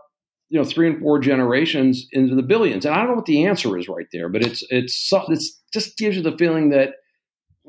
you 0.49 0.59
know 0.59 0.65
three 0.65 0.87
and 0.87 1.01
four 1.01 1.19
generations 1.19 2.07
into 2.13 2.35
the 2.35 2.43
billions 2.43 2.85
and 2.85 2.95
i 2.95 2.99
don't 2.99 3.09
know 3.09 3.15
what 3.15 3.25
the 3.25 3.47
answer 3.47 3.79
is 3.79 3.89
right 3.89 4.09
there 4.13 4.29
but 4.29 4.43
it's 4.43 4.63
it's 4.69 5.11
it's 5.29 5.59
just 5.73 5.97
gives 5.97 6.15
you 6.15 6.23
the 6.23 6.37
feeling 6.37 6.69
that 6.69 6.91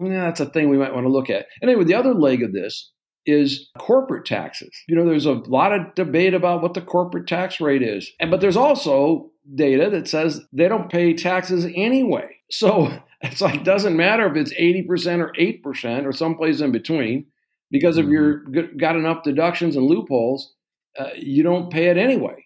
yeah, 0.02 0.26
that's 0.26 0.40
a 0.40 0.46
thing 0.46 0.70
we 0.70 0.78
might 0.78 0.94
want 0.94 1.06
to 1.06 1.12
look 1.12 1.30
at. 1.30 1.48
And 1.62 1.70
anyway, 1.70 1.86
the 1.86 1.96
other 1.96 2.14
leg 2.14 2.44
of 2.44 2.54
this 2.54 2.92
is 3.26 3.70
corporate 3.78 4.26
taxes. 4.26 4.72
You 4.88 4.96
know, 4.96 5.06
there's 5.06 5.26
a 5.26 5.34
lot 5.34 5.72
of 5.72 5.96
debate 5.96 6.34
about 6.34 6.62
what 6.62 6.74
the 6.74 6.82
corporate 6.82 7.28
tax 7.28 7.62
rate 7.62 7.82
is. 7.82 8.12
And 8.20 8.30
but 8.30 8.42
there's 8.42 8.58
also 8.58 9.32
data 9.56 9.90
that 9.90 10.08
says 10.08 10.42
they 10.52 10.68
don't 10.68 10.92
pay 10.92 11.14
taxes 11.14 11.66
anyway. 11.76 12.38
So 12.50 12.92
it's 13.22 13.42
like 13.42 13.64
doesn't 13.64 13.96
matter 13.96 14.28
if 14.28 14.36
it's 14.36 14.54
80% 14.54 15.20
or 15.20 15.32
8% 15.34 16.06
or 16.06 16.12
someplace 16.12 16.62
in 16.62 16.72
between 16.72 17.28
because 17.72 17.98
if 17.98 18.08
you're 18.08 18.42
mm-hmm. 18.42 18.78
got 18.78 18.96
enough 18.96 19.24
deductions 19.24 19.76
and 19.76 19.86
loopholes, 19.86 20.54
uh, 20.98 21.10
you 21.16 21.44
don't 21.44 21.72
pay 21.72 21.88
it 21.88 21.98
anyway. 21.98 22.46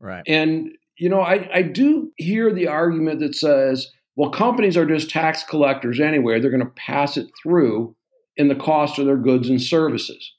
Right. 0.00 0.22
And 0.26 0.72
you 0.96 1.08
know, 1.08 1.20
I, 1.20 1.48
I 1.52 1.62
do 1.62 2.12
hear 2.16 2.52
the 2.52 2.68
argument 2.68 3.20
that 3.20 3.34
says, 3.34 3.90
well, 4.16 4.30
companies 4.30 4.76
are 4.76 4.86
just 4.86 5.10
tax 5.10 5.42
collectors 5.42 6.00
anyway. 6.00 6.40
They're 6.40 6.50
going 6.50 6.64
to 6.64 6.72
pass 6.76 7.16
it 7.16 7.30
through 7.42 7.96
in 8.36 8.48
the 8.48 8.54
cost 8.54 8.98
of 8.98 9.06
their 9.06 9.16
goods 9.16 9.48
and 9.48 9.60
services. 9.60 10.32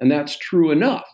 And 0.00 0.10
that's 0.10 0.36
true 0.36 0.70
enough. 0.70 1.06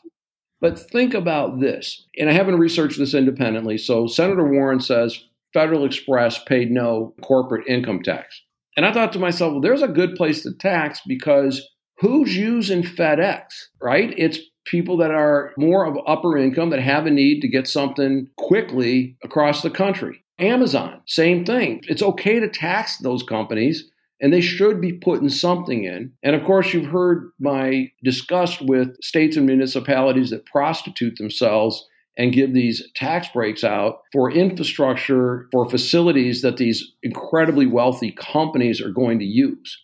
But 0.61 0.79
think 0.79 1.13
about 1.13 1.61
this, 1.61 2.07
and 2.19 2.31
I 2.31 2.33
haven't 2.33 2.59
researched 2.59 2.99
this 2.99 3.15
independently. 3.15 3.77
So 3.77 4.07
Senator 4.07 4.51
Warren 4.51 4.81
says 4.81 5.23
Federal 5.53 5.85
Express 5.85 6.43
paid 6.45 6.71
no 6.71 7.15
corporate 7.23 7.67
income 7.67 8.03
tax. 8.03 8.43
And 8.77 8.87
I 8.87 8.93
thought 8.93 9.13
to 9.13 9.19
myself, 9.19 9.53
well, 9.53 9.61
there's 9.61 9.83
a 9.83 9.89
good 9.89 10.15
place 10.17 10.43
to 10.43 10.55
tax 10.55 11.01
because 11.07 11.67
who's 11.99 12.37
using 12.37 12.83
FedEx, 12.83 13.43
right? 13.83 14.15
It's 14.17 14.39
people 14.67 14.97
that 14.99 15.11
are 15.11 15.53
more 15.57 15.87
of 15.87 15.97
upper 16.07 16.37
income 16.37 16.71
that 16.71 16.81
have 16.81 17.07
a 17.07 17.11
need 17.11 17.41
to 17.41 17.49
get 17.49 17.69
something 17.69 18.29
quickly 18.37 19.17
across 19.23 19.63
the 19.63 19.71
country. 19.71 20.23
Amazon, 20.39 21.01
same 21.07 21.45
thing. 21.45 21.83
It's 21.89 22.03
okay 22.03 22.41
to 22.41 22.49
tax 22.49 22.99
those 22.99 23.23
companies 23.23 23.91
and 24.21 24.33
they 24.33 24.41
should 24.41 24.81
be 24.81 24.93
putting 24.93 25.29
something 25.29 25.85
in. 25.85 26.13
And 26.23 26.35
of 26.35 26.45
course, 26.45 26.73
you've 26.73 26.91
heard 26.91 27.31
my 27.39 27.91
disgust 28.03 28.63
with 28.63 28.97
states 29.03 29.37
and 29.37 29.47
municipalities 29.47 30.31
that 30.31 30.47
prostitute 30.47 31.17
themselves 31.17 31.87
and 32.17 32.33
give 32.33 32.55
these 32.55 32.83
tax 32.95 33.29
breaks 33.29 33.63
out 33.63 33.99
for 34.13 34.31
infrastructure, 34.31 35.49
for 35.53 35.69
facilities 35.69 36.41
that 36.41 36.57
these 36.57 36.93
incredibly 37.03 37.67
wealthy 37.67 38.11
companies 38.13 38.81
are 38.81 38.91
going 38.91 39.19
to 39.19 39.27
use. 39.27 39.83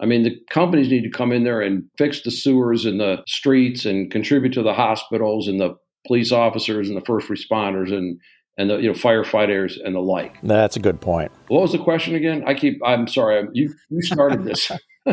I 0.00 0.06
mean, 0.06 0.22
the 0.22 0.36
companies 0.50 0.88
need 0.88 1.02
to 1.02 1.10
come 1.10 1.32
in 1.32 1.44
there 1.44 1.60
and 1.60 1.84
fix 1.98 2.22
the 2.22 2.30
sewers 2.30 2.84
and 2.84 3.00
the 3.00 3.22
streets 3.26 3.84
and 3.84 4.10
contribute 4.10 4.52
to 4.54 4.62
the 4.62 4.74
hospitals 4.74 5.48
and 5.48 5.60
the 5.60 5.76
police 6.06 6.32
officers 6.32 6.88
and 6.88 6.96
the 6.96 7.04
first 7.04 7.28
responders 7.28 7.92
and 7.92 8.18
and 8.58 8.70
the 8.70 8.78
you 8.78 8.88
know 8.88 8.94
firefighters 8.94 9.78
and 9.82 9.94
the 9.94 10.00
like. 10.00 10.40
That's 10.42 10.76
a 10.76 10.80
good 10.80 11.00
point. 11.00 11.32
What 11.48 11.62
was 11.62 11.72
the 11.72 11.78
question 11.78 12.14
again? 12.14 12.44
I 12.46 12.54
keep. 12.54 12.80
I'm 12.84 13.06
sorry. 13.06 13.46
You 13.52 13.74
you 13.90 14.02
started 14.02 14.44
this. 14.44 14.70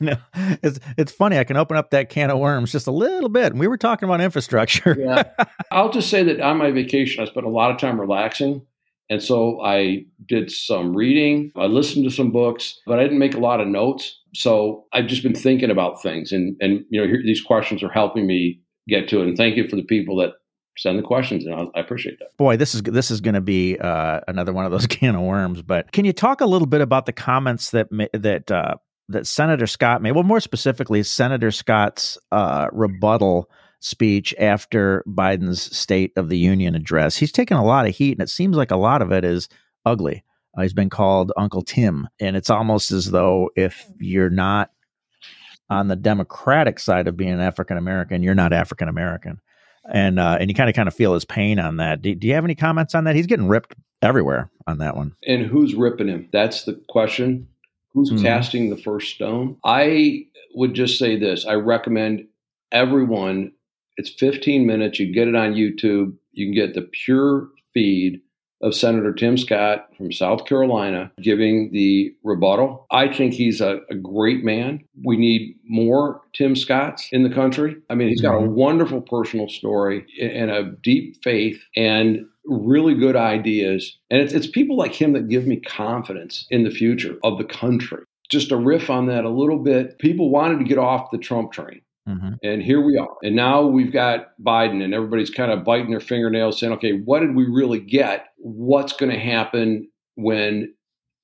no, 0.00 0.16
it's 0.62 0.78
it's 0.96 1.12
funny. 1.12 1.38
I 1.38 1.44
can 1.44 1.56
open 1.56 1.76
up 1.76 1.90
that 1.90 2.08
can 2.08 2.30
of 2.30 2.38
worms 2.38 2.72
just 2.72 2.86
a 2.86 2.92
little 2.92 3.28
bit. 3.28 3.54
We 3.54 3.66
were 3.66 3.76
talking 3.76 4.08
about 4.08 4.20
infrastructure. 4.20 4.96
yeah. 5.00 5.24
I'll 5.70 5.90
just 5.90 6.10
say 6.10 6.22
that 6.24 6.40
on 6.40 6.58
my 6.58 6.70
vacation, 6.70 7.22
I 7.22 7.26
spent 7.26 7.46
a 7.46 7.50
lot 7.50 7.70
of 7.70 7.78
time 7.78 8.00
relaxing. 8.00 8.64
And 9.10 9.22
so 9.22 9.60
I 9.60 10.06
did 10.26 10.50
some 10.50 10.96
reading, 10.96 11.52
I 11.56 11.66
listened 11.66 12.04
to 12.06 12.10
some 12.10 12.30
books, 12.30 12.80
but 12.86 12.98
I 12.98 13.02
didn't 13.02 13.18
make 13.18 13.34
a 13.34 13.40
lot 13.40 13.60
of 13.60 13.68
notes. 13.68 14.18
So 14.34 14.84
I've 14.94 15.08
just 15.08 15.22
been 15.22 15.34
thinking 15.34 15.70
about 15.70 16.00
things. 16.00 16.32
And, 16.32 16.56
and 16.60 16.84
you 16.88 17.00
know, 17.00 17.06
here, 17.06 17.20
these 17.22 17.42
questions 17.42 17.82
are 17.82 17.90
helping 17.90 18.26
me 18.26 18.60
get 18.88 19.08
to 19.08 19.20
it. 19.20 19.28
And 19.28 19.36
thank 19.36 19.56
you 19.56 19.68
for 19.68 19.76
the 19.76 19.84
people 19.84 20.16
that 20.16 20.30
send 20.76 20.98
the 20.98 21.02
questions, 21.02 21.44
and 21.46 21.70
I 21.74 21.80
appreciate 21.80 22.18
that. 22.18 22.36
Boy, 22.36 22.56
this 22.56 22.74
is 22.74 22.82
this 22.82 23.10
is 23.10 23.20
going 23.20 23.34
to 23.34 23.40
be 23.40 23.78
uh, 23.78 24.20
another 24.28 24.52
one 24.52 24.64
of 24.64 24.72
those 24.72 24.86
can 24.88 25.14
of 25.14 25.22
worms. 25.22 25.62
But 25.62 25.92
can 25.92 26.04
you 26.04 26.12
talk 26.12 26.40
a 26.40 26.46
little 26.46 26.66
bit 26.66 26.80
about 26.80 27.06
the 27.06 27.12
comments 27.12 27.70
that 27.70 27.88
that 28.12 28.50
uh, 28.50 28.76
that 29.08 29.26
Senator 29.26 29.66
Scott 29.66 30.02
made. 30.02 30.12
Well, 30.12 30.24
more 30.24 30.40
specifically, 30.40 31.02
Senator 31.02 31.50
Scott's 31.50 32.18
uh, 32.32 32.68
rebuttal 32.72 33.50
speech 33.80 34.34
after 34.38 35.04
Biden's 35.06 35.76
State 35.76 36.12
of 36.16 36.28
the 36.28 36.38
Union 36.38 36.74
address. 36.74 37.16
He's 37.16 37.32
taken 37.32 37.56
a 37.56 37.64
lot 37.64 37.86
of 37.86 37.94
heat, 37.94 38.12
and 38.12 38.22
it 38.22 38.30
seems 38.30 38.56
like 38.56 38.70
a 38.70 38.76
lot 38.76 39.02
of 39.02 39.12
it 39.12 39.24
is 39.24 39.48
ugly. 39.84 40.24
Uh, 40.56 40.62
he's 40.62 40.72
been 40.72 40.90
called 40.90 41.32
Uncle 41.36 41.62
Tim, 41.62 42.08
and 42.20 42.36
it's 42.36 42.50
almost 42.50 42.92
as 42.92 43.10
though 43.10 43.50
if 43.56 43.86
you're 43.98 44.30
not 44.30 44.70
on 45.68 45.88
the 45.88 45.96
Democratic 45.96 46.78
side 46.78 47.08
of 47.08 47.16
being 47.16 47.40
African 47.40 47.76
American, 47.76 48.22
you're 48.22 48.34
not 48.34 48.52
African 48.52 48.88
American, 48.88 49.40
and 49.92 50.18
uh, 50.18 50.38
and 50.40 50.50
you 50.50 50.54
kind 50.54 50.68
of 50.70 50.76
kind 50.76 50.88
of 50.88 50.94
feel 50.94 51.14
his 51.14 51.24
pain 51.24 51.58
on 51.58 51.76
that. 51.78 52.02
Do, 52.02 52.14
do 52.14 52.26
you 52.26 52.34
have 52.34 52.44
any 52.44 52.54
comments 52.54 52.94
on 52.94 53.04
that? 53.04 53.14
He's 53.16 53.26
getting 53.26 53.48
ripped 53.48 53.74
everywhere 54.02 54.50
on 54.66 54.78
that 54.78 54.96
one. 54.96 55.14
And 55.26 55.44
who's 55.44 55.74
ripping 55.74 56.08
him? 56.08 56.28
That's 56.32 56.64
the 56.64 56.80
question. 56.88 57.48
Who's 57.92 58.10
mm-hmm. 58.10 58.24
casting 58.24 58.70
the 58.70 58.76
first 58.76 59.14
stone? 59.14 59.56
I 59.64 60.26
would 60.54 60.74
just 60.74 60.98
say 60.98 61.18
this: 61.18 61.46
I 61.46 61.54
recommend 61.54 62.26
everyone. 62.72 63.52
It's 63.96 64.10
15 64.10 64.66
minutes. 64.66 64.98
You 64.98 65.12
get 65.12 65.28
it 65.28 65.36
on 65.36 65.54
YouTube. 65.54 66.14
You 66.32 66.46
can 66.46 66.54
get 66.54 66.74
the 66.74 66.82
pure 66.82 67.48
feed 67.72 68.20
of 68.64 68.74
Senator 68.74 69.12
Tim 69.12 69.36
Scott 69.36 69.88
from 69.96 70.10
South 70.10 70.46
Carolina 70.46 71.12
giving 71.20 71.70
the 71.70 72.14
rebuttal. 72.24 72.86
I 72.90 73.12
think 73.12 73.34
he's 73.34 73.60
a, 73.60 73.80
a, 73.90 73.94
great 73.94 74.42
man. 74.42 74.82
We 75.04 75.18
need 75.18 75.56
more 75.68 76.22
Tim 76.32 76.56
Scotts 76.56 77.08
in 77.12 77.22
the 77.22 77.34
country. 77.34 77.76
I 77.90 77.94
mean, 77.94 78.08
he's 78.08 78.22
got 78.22 78.34
mm-hmm. 78.34 78.48
a 78.48 78.50
wonderful 78.50 79.02
personal 79.02 79.48
story 79.48 80.06
and 80.20 80.50
a 80.50 80.72
deep 80.82 81.22
faith 81.22 81.62
and 81.76 82.26
really 82.46 82.94
good 82.94 83.16
ideas. 83.16 83.96
And 84.10 84.20
it's, 84.20 84.32
it's 84.32 84.46
people 84.46 84.76
like 84.76 84.94
him 84.94 85.12
that 85.12 85.28
give 85.28 85.46
me 85.46 85.60
confidence 85.60 86.46
in 86.50 86.64
the 86.64 86.70
future 86.70 87.16
of 87.22 87.36
the 87.36 87.44
country. 87.44 88.02
Just 88.30 88.50
a 88.50 88.56
riff 88.56 88.88
on 88.88 89.06
that 89.06 89.24
a 89.24 89.30
little 89.30 89.58
bit. 89.58 89.98
People 89.98 90.30
wanted 90.30 90.58
to 90.58 90.64
get 90.64 90.78
off 90.78 91.10
the 91.10 91.18
Trump 91.18 91.52
train. 91.52 91.82
Mm-hmm. 92.08 92.34
And 92.42 92.62
here 92.62 92.80
we 92.80 92.98
are. 92.98 93.16
And 93.22 93.34
now 93.34 93.62
we've 93.62 93.92
got 93.92 94.28
Biden, 94.42 94.82
and 94.82 94.92
everybody's 94.92 95.30
kind 95.30 95.50
of 95.50 95.64
biting 95.64 95.90
their 95.90 96.00
fingernails 96.00 96.60
saying, 96.60 96.72
okay, 96.74 96.92
what 96.92 97.20
did 97.20 97.34
we 97.34 97.46
really 97.46 97.80
get? 97.80 98.26
What's 98.36 98.92
going 98.92 99.12
to 99.12 99.18
happen 99.18 99.88
when 100.16 100.74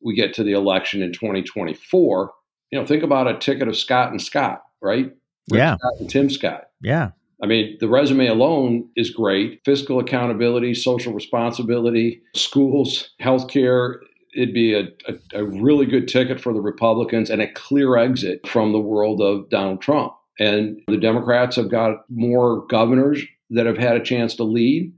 we 0.03 0.15
get 0.15 0.33
to 0.35 0.43
the 0.43 0.53
election 0.53 1.03
in 1.03 1.13
2024? 1.13 2.33
You 2.71 2.79
know, 2.79 2.87
think 2.87 3.03
about 3.03 3.29
a 3.29 3.39
ticket 3.39 3.69
of 3.69 3.77
Scott 3.77 4.11
and 4.11 4.23
Scott, 4.23 4.63
right? 4.81 5.07
Rick 5.51 5.59
yeah. 5.59 5.77
Scott 5.77 5.93
and 6.01 6.11
Tim 6.11 6.31
Scott. 6.31 6.65
Yeah. 6.81 7.11
I 7.43 7.47
mean, 7.47 7.77
the 7.81 7.89
resume 7.89 8.27
alone 8.27 8.89
is 8.97 9.11
great. 9.11 9.61
Fiscal 9.65 9.99
accountability, 9.99 10.75
social 10.75 11.13
responsibility, 11.13 12.23
schools, 12.35 13.11
healthcare. 13.21 13.97
It'd 14.35 14.55
be 14.55 14.75
a, 14.75 14.89
a, 15.09 15.41
a 15.41 15.45
really 15.45 15.87
good 15.87 16.07
ticket 16.07 16.41
for 16.41 16.53
the 16.53 16.61
Republicans 16.61 17.31
and 17.31 17.43
a 17.43 17.51
clear 17.53 17.97
exit 17.97 18.47
from 18.47 18.73
the 18.73 18.79
world 18.79 19.21
of 19.21 19.49
Donald 19.49 19.81
Trump. 19.81 20.13
And 20.41 20.81
the 20.89 20.97
Democrats 20.97 21.57
have 21.57 21.71
got 21.71 22.05
more 22.09 22.67
governors 22.67 23.23
that 23.51 23.67
have 23.67 23.77
had 23.77 23.97
a 23.97 24.03
chance 24.03 24.35
to 24.37 24.45
lead. 24.45 24.93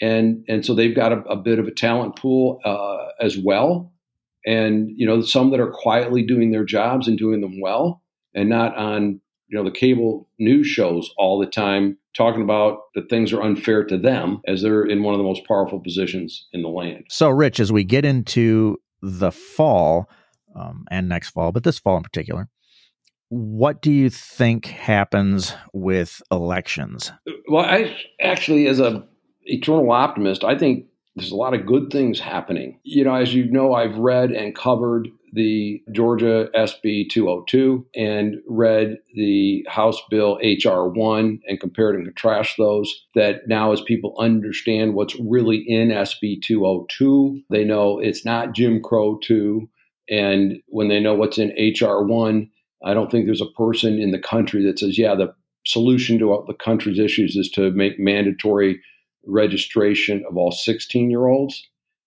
And, 0.00 0.44
and 0.48 0.64
so 0.64 0.74
they've 0.74 0.94
got 0.94 1.12
a, 1.12 1.20
a 1.22 1.36
bit 1.36 1.58
of 1.58 1.66
a 1.66 1.72
talent 1.72 2.16
pool 2.16 2.60
uh, 2.64 3.08
as 3.20 3.36
well. 3.36 3.92
And, 4.46 4.90
you 4.96 5.06
know, 5.06 5.20
some 5.20 5.50
that 5.50 5.60
are 5.60 5.70
quietly 5.70 6.22
doing 6.22 6.52
their 6.52 6.64
jobs 6.64 7.08
and 7.08 7.18
doing 7.18 7.40
them 7.40 7.60
well 7.60 8.02
and 8.34 8.48
not 8.48 8.76
on, 8.76 9.20
you 9.48 9.58
know, 9.58 9.64
the 9.64 9.70
cable 9.70 10.28
news 10.38 10.66
shows 10.66 11.10
all 11.18 11.38
the 11.38 11.46
time 11.46 11.98
talking 12.14 12.42
about 12.42 12.78
that 12.94 13.10
things 13.10 13.32
are 13.32 13.42
unfair 13.42 13.84
to 13.84 13.98
them 13.98 14.40
as 14.46 14.62
they're 14.62 14.84
in 14.84 15.02
one 15.02 15.14
of 15.14 15.18
the 15.18 15.24
most 15.24 15.44
powerful 15.46 15.80
positions 15.80 16.46
in 16.52 16.62
the 16.62 16.68
land. 16.68 17.04
So, 17.08 17.28
Rich, 17.30 17.58
as 17.58 17.72
we 17.72 17.82
get 17.82 18.04
into 18.04 18.78
the 19.02 19.32
fall 19.32 20.08
um, 20.54 20.84
and 20.90 21.08
next 21.08 21.30
fall, 21.30 21.50
but 21.50 21.64
this 21.64 21.78
fall 21.78 21.96
in 21.96 22.02
particular, 22.02 22.48
what 23.28 23.82
do 23.82 23.92
you 23.92 24.10
think 24.10 24.66
happens 24.66 25.54
with 25.72 26.22
elections? 26.30 27.12
Well, 27.48 27.64
I 27.64 27.96
actually, 28.20 28.66
as 28.66 28.80
a 28.80 29.06
eternal 29.44 29.90
optimist, 29.90 30.44
I 30.44 30.56
think 30.56 30.86
there's 31.16 31.30
a 31.30 31.36
lot 31.36 31.54
of 31.54 31.66
good 31.66 31.90
things 31.90 32.18
happening. 32.18 32.80
You 32.82 33.04
know, 33.04 33.14
as 33.14 33.34
you 33.34 33.50
know, 33.50 33.74
I've 33.74 33.96
read 33.96 34.30
and 34.30 34.54
covered 34.54 35.08
the 35.32 35.82
Georgia 35.92 36.48
SB 36.54 37.10
202 37.10 37.86
and 37.94 38.36
read 38.46 38.98
the 39.14 39.66
House 39.68 40.00
Bill 40.08 40.38
HR 40.42 40.88
1 40.88 41.40
and 41.46 41.60
compared 41.60 41.96
and 41.96 42.04
contrast 42.04 42.54
those. 42.56 42.92
That 43.14 43.48
now, 43.48 43.72
as 43.72 43.80
people 43.80 44.14
understand 44.18 44.94
what's 44.94 45.16
really 45.20 45.64
in 45.66 45.88
SB 45.88 46.42
202, 46.42 47.42
they 47.50 47.64
know 47.64 47.98
it's 47.98 48.24
not 48.24 48.54
Jim 48.54 48.80
Crow 48.82 49.18
2. 49.22 49.68
And 50.10 50.58
when 50.66 50.88
they 50.88 51.00
know 51.00 51.14
what's 51.14 51.38
in 51.38 51.50
HR 51.58 52.04
1, 52.04 52.50
I 52.84 52.94
don't 52.94 53.10
think 53.10 53.26
there's 53.26 53.40
a 53.40 53.56
person 53.56 53.98
in 53.98 54.10
the 54.10 54.18
country 54.18 54.64
that 54.64 54.78
says, 54.78 54.98
yeah, 54.98 55.14
the 55.14 55.34
solution 55.66 56.18
to 56.18 56.30
all 56.30 56.44
the 56.46 56.54
country's 56.54 56.98
issues 56.98 57.36
is 57.36 57.50
to 57.50 57.70
make 57.70 57.98
mandatory 57.98 58.80
registration 59.26 60.24
of 60.28 60.36
all 60.36 60.52
16 60.52 61.10
year 61.10 61.26
olds. 61.26 61.66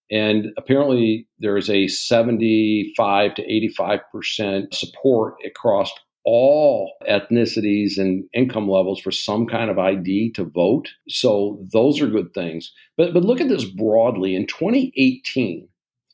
And 0.10 0.48
apparently, 0.58 1.28
there 1.40 1.58
is 1.58 1.70
a 1.70 1.88
75 1.88 3.36
to 3.36 3.70
85% 3.80 4.74
support 4.74 5.36
across 5.46 5.92
all 6.24 6.94
ethnicities 7.10 7.98
and 7.98 8.26
income 8.34 8.70
levels 8.70 9.00
for 9.00 9.12
some 9.12 9.48
kind 9.48 9.70
of 9.70 9.80
ID 9.80 10.32
to 10.34 10.44
vote. 10.44 10.90
So 11.08 11.66
those 11.74 12.02
are 12.02 12.08
good 12.08 12.34
things. 12.34 12.72
But 12.98 13.14
but 13.14 13.24
look 13.24 13.42
at 13.42 13.50
this 13.50 13.66
broadly. 13.66 14.36
In 14.36 14.46
2018, 14.46 15.68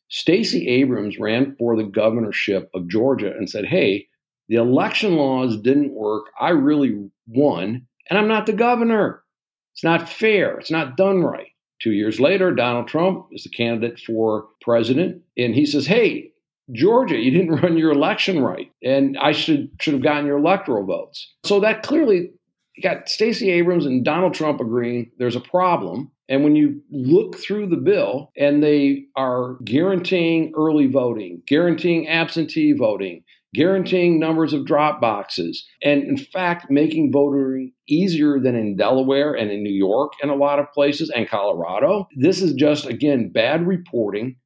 Stacey 0.10 0.68
Abrams 0.68 1.20
ran 1.20 1.56
for 1.58 1.76
the 1.76 1.84
governorship 1.84 2.70
of 2.76 2.88
Georgia 2.88 3.32
and 3.36 3.50
said, 3.50 3.66
"Hey, 3.66 4.08
the 4.48 4.56
election 4.56 5.16
laws 5.16 5.58
didn't 5.58 5.94
work. 5.94 6.26
I 6.40 6.50
really 6.50 7.10
won, 7.28 7.88
and 8.10 8.20
I'm 8.20 8.28
not 8.28 8.46
the 8.46 8.54
governor. 8.54 9.24
It's 9.74 9.84
not 9.84 10.10
fair. 10.10 10.58
It's 10.58 10.72
not 10.72 10.98
done 10.98 11.22
right. 11.22 11.48
Two 11.82 11.92
years 11.92 12.20
later, 12.20 12.54
Donald 12.54 12.88
Trump 12.88 13.28
is 13.32 13.44
the 13.44 13.50
candidate 13.50 14.00
for 14.00 14.48
president, 14.62 15.22
and 15.38 15.56
he 15.56 15.66
says, 15.66 15.86
Hey, 15.86 16.32
Georgia, 16.72 17.18
you 17.18 17.32
didn't 17.32 17.56
run 17.62 17.78
your 17.78 17.92
election 17.92 18.42
right, 18.42 18.72
and 18.84 19.18
I 19.18 19.32
should 19.32 19.72
should 19.82 19.94
have 19.94 20.04
gotten 20.04 20.26
your 20.26 20.38
electoral 20.38 20.86
votes. 20.86 21.34
So 21.46 21.60
that 21.60 21.84
clearly 21.84 22.32
got 22.82 23.10
Stacey 23.10 23.52
Abrams 23.52 23.86
and 23.86 24.04
Donald 24.04 24.34
Trump 24.34 24.60
agreeing 24.60 25.12
there's 25.18 25.36
a 25.36 25.42
problem. 25.42 26.12
And 26.30 26.44
when 26.44 26.56
you 26.56 26.82
look 26.90 27.38
through 27.38 27.68
the 27.68 27.78
bill 27.78 28.32
and 28.38 28.64
they 28.64 29.06
are 29.16 29.58
guaranteeing 29.66 30.54
early 30.56 30.88
voting, 30.88 31.42
guaranteeing 31.46 32.08
absentee 32.08 32.72
voting, 32.72 33.24
guaranteeing 33.54 34.20
numbers 34.20 34.54
of 34.54 34.66
drop 34.66 35.00
boxes, 35.00 35.66
and 35.84 36.04
in 36.04 36.18
fact, 36.18 36.70
making 36.70 37.12
voting 37.12 37.72
easier 37.88 38.40
than 38.40 38.56
in 38.56 38.76
Delaware 38.76 39.34
and 39.34 39.52
in 39.52 39.64
New 39.64 39.74
York 39.74 40.14
and 40.22 40.32
a 40.32 40.36
lot 40.36 40.60
of 40.60 40.72
places 40.74 41.10
and 41.10 41.28
Colorado. 41.28 42.08
This 42.16 42.42
is 42.42 42.54
just, 42.54 42.86
again, 42.86 43.32
bad 43.32 43.68
reporting. 43.68 44.38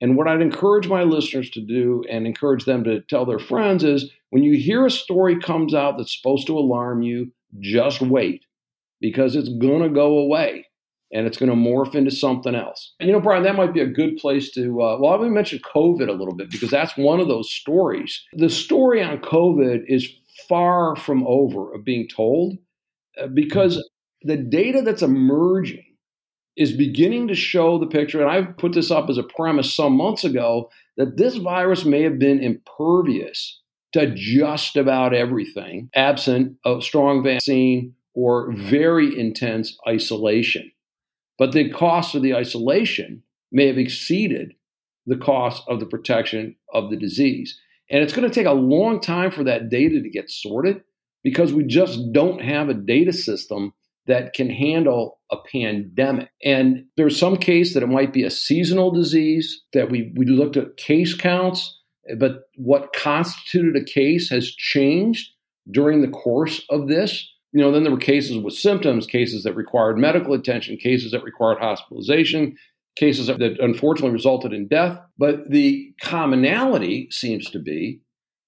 And 0.00 0.16
what 0.16 0.28
I'd 0.28 0.42
encourage 0.42 0.88
my 0.88 1.02
listeners 1.02 1.50
to 1.50 1.60
do 1.60 2.04
and 2.10 2.26
encourage 2.26 2.64
them 2.64 2.84
to 2.84 3.00
tell 3.02 3.24
their 3.24 3.38
friends 3.38 3.84
is 3.84 4.10
when 4.30 4.42
you 4.42 4.58
hear 4.58 4.84
a 4.84 4.90
story 4.90 5.38
comes 5.38 5.74
out 5.74 5.96
that's 5.96 6.16
supposed 6.16 6.46
to 6.48 6.58
alarm 6.58 7.02
you, 7.02 7.32
just 7.60 8.00
wait 8.00 8.44
because 9.00 9.36
it's 9.36 9.48
going 9.48 9.82
to 9.82 9.88
go 9.88 10.18
away 10.18 10.66
and 11.14 11.26
it's 11.26 11.38
going 11.38 11.48
to 11.48 11.56
morph 11.56 11.94
into 11.94 12.10
something 12.10 12.54
else. 12.54 12.92
And 12.98 13.08
you 13.08 13.14
know, 13.14 13.20
Brian, 13.20 13.44
that 13.44 13.54
might 13.54 13.72
be 13.72 13.80
a 13.80 13.86
good 13.86 14.16
place 14.16 14.50
to. 14.52 14.82
Uh, 14.82 14.98
well, 14.98 15.16
going 15.16 15.30
to 15.30 15.34
mention 15.34 15.60
COVID 15.60 16.08
a 16.08 16.12
little 16.12 16.34
bit 16.34 16.50
because 16.50 16.70
that's 16.70 16.96
one 16.96 17.20
of 17.20 17.28
those 17.28 17.50
stories. 17.50 18.22
The 18.34 18.50
story 18.50 19.02
on 19.02 19.18
COVID 19.18 19.84
is 19.86 20.08
far 20.48 20.96
from 20.96 21.24
over 21.26 21.72
of 21.72 21.84
being 21.84 22.08
told 22.08 22.58
uh, 23.22 23.28
because 23.28 23.82
the 24.22 24.36
data 24.36 24.82
that's 24.82 25.02
emerging 25.02 25.84
is 26.56 26.72
beginning 26.72 27.28
to 27.28 27.34
show 27.34 27.78
the 27.78 27.86
picture. 27.86 28.20
And 28.20 28.30
I've 28.30 28.56
put 28.58 28.72
this 28.72 28.90
up 28.90 29.08
as 29.08 29.18
a 29.18 29.22
premise 29.22 29.72
some 29.72 29.96
months 29.96 30.24
ago 30.24 30.70
that 30.96 31.16
this 31.16 31.36
virus 31.36 31.84
may 31.84 32.02
have 32.02 32.18
been 32.18 32.42
impervious 32.42 33.60
to 33.92 34.12
just 34.14 34.76
about 34.76 35.14
everything, 35.14 35.88
absent 35.94 36.56
a 36.64 36.80
strong 36.80 37.22
vaccine 37.22 37.94
or 38.14 38.52
very 38.52 39.18
intense 39.18 39.76
isolation. 39.88 40.70
But 41.38 41.52
the 41.52 41.70
cost 41.70 42.14
of 42.14 42.22
the 42.22 42.34
isolation 42.34 43.22
may 43.50 43.66
have 43.66 43.78
exceeded 43.78 44.54
the 45.06 45.16
cost 45.16 45.62
of 45.68 45.80
the 45.80 45.86
protection 45.86 46.56
of 46.72 46.90
the 46.90 46.96
disease. 46.96 47.58
And 47.90 48.02
it's 48.02 48.14
going 48.14 48.28
to 48.28 48.34
take 48.34 48.46
a 48.46 48.52
long 48.52 49.00
time 49.00 49.30
for 49.30 49.44
that 49.44 49.68
data 49.68 50.00
to 50.00 50.08
get 50.08 50.30
sorted 50.30 50.82
because 51.22 51.52
we 51.52 51.64
just 51.64 52.12
don't 52.12 52.40
have 52.40 52.68
a 52.68 52.74
data 52.74 53.12
system 53.12 53.72
that 54.06 54.34
can 54.34 54.50
handle 54.50 55.18
a 55.30 55.36
pandemic. 55.50 56.28
And 56.44 56.84
there's 56.96 57.18
some 57.18 57.36
case 57.36 57.74
that 57.74 57.82
it 57.82 57.88
might 57.88 58.12
be 58.12 58.22
a 58.22 58.30
seasonal 58.30 58.90
disease 58.90 59.62
that 59.72 59.90
we, 59.90 60.12
we 60.16 60.26
looked 60.26 60.56
at 60.56 60.76
case 60.76 61.14
counts, 61.14 61.80
but 62.18 62.42
what 62.56 62.94
constituted 62.94 63.76
a 63.76 63.84
case 63.84 64.28
has 64.28 64.50
changed 64.50 65.30
during 65.70 66.02
the 66.02 66.08
course 66.08 66.62
of 66.68 66.88
this 66.88 67.26
you 67.54 67.60
know, 67.60 67.70
then 67.70 67.84
there 67.84 67.92
were 67.92 67.98
cases 67.98 68.36
with 68.36 68.54
symptoms, 68.54 69.06
cases 69.06 69.44
that 69.44 69.54
required 69.54 69.96
medical 69.96 70.34
attention, 70.34 70.76
cases 70.76 71.12
that 71.12 71.22
required 71.22 71.58
hospitalization, 71.60 72.56
cases 72.96 73.28
that, 73.28 73.56
unfortunately 73.60 74.10
resulted 74.10 74.52
in 74.52 74.66
death. 74.66 74.98
But 75.16 75.48
the 75.48 75.94
commonality 76.02 77.06
seems 77.12 77.48
to 77.50 77.60
be 77.60 78.00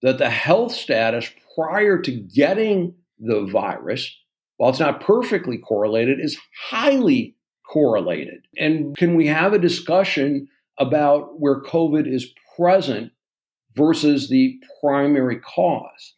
that 0.02 0.18
the 0.18 0.28
health 0.28 0.72
status 0.72 1.30
prior 1.54 2.00
to 2.00 2.10
getting 2.10 2.94
the 3.20 3.44
virus, 3.44 4.12
while 4.56 4.70
it's 4.70 4.80
not 4.80 5.00
perfectly 5.00 5.56
correlated, 5.56 6.18
is 6.18 6.36
highly 6.68 7.36
correlated. 7.72 8.44
And 8.58 8.96
can 8.96 9.14
we 9.14 9.28
have 9.28 9.52
a 9.52 9.58
discussion 9.60 10.48
about 10.80 11.38
where 11.40 11.62
COVID 11.62 12.12
is 12.12 12.28
present 12.56 13.12
versus 13.76 14.28
the 14.28 14.58
primary 14.80 15.38
cause? 15.38 16.14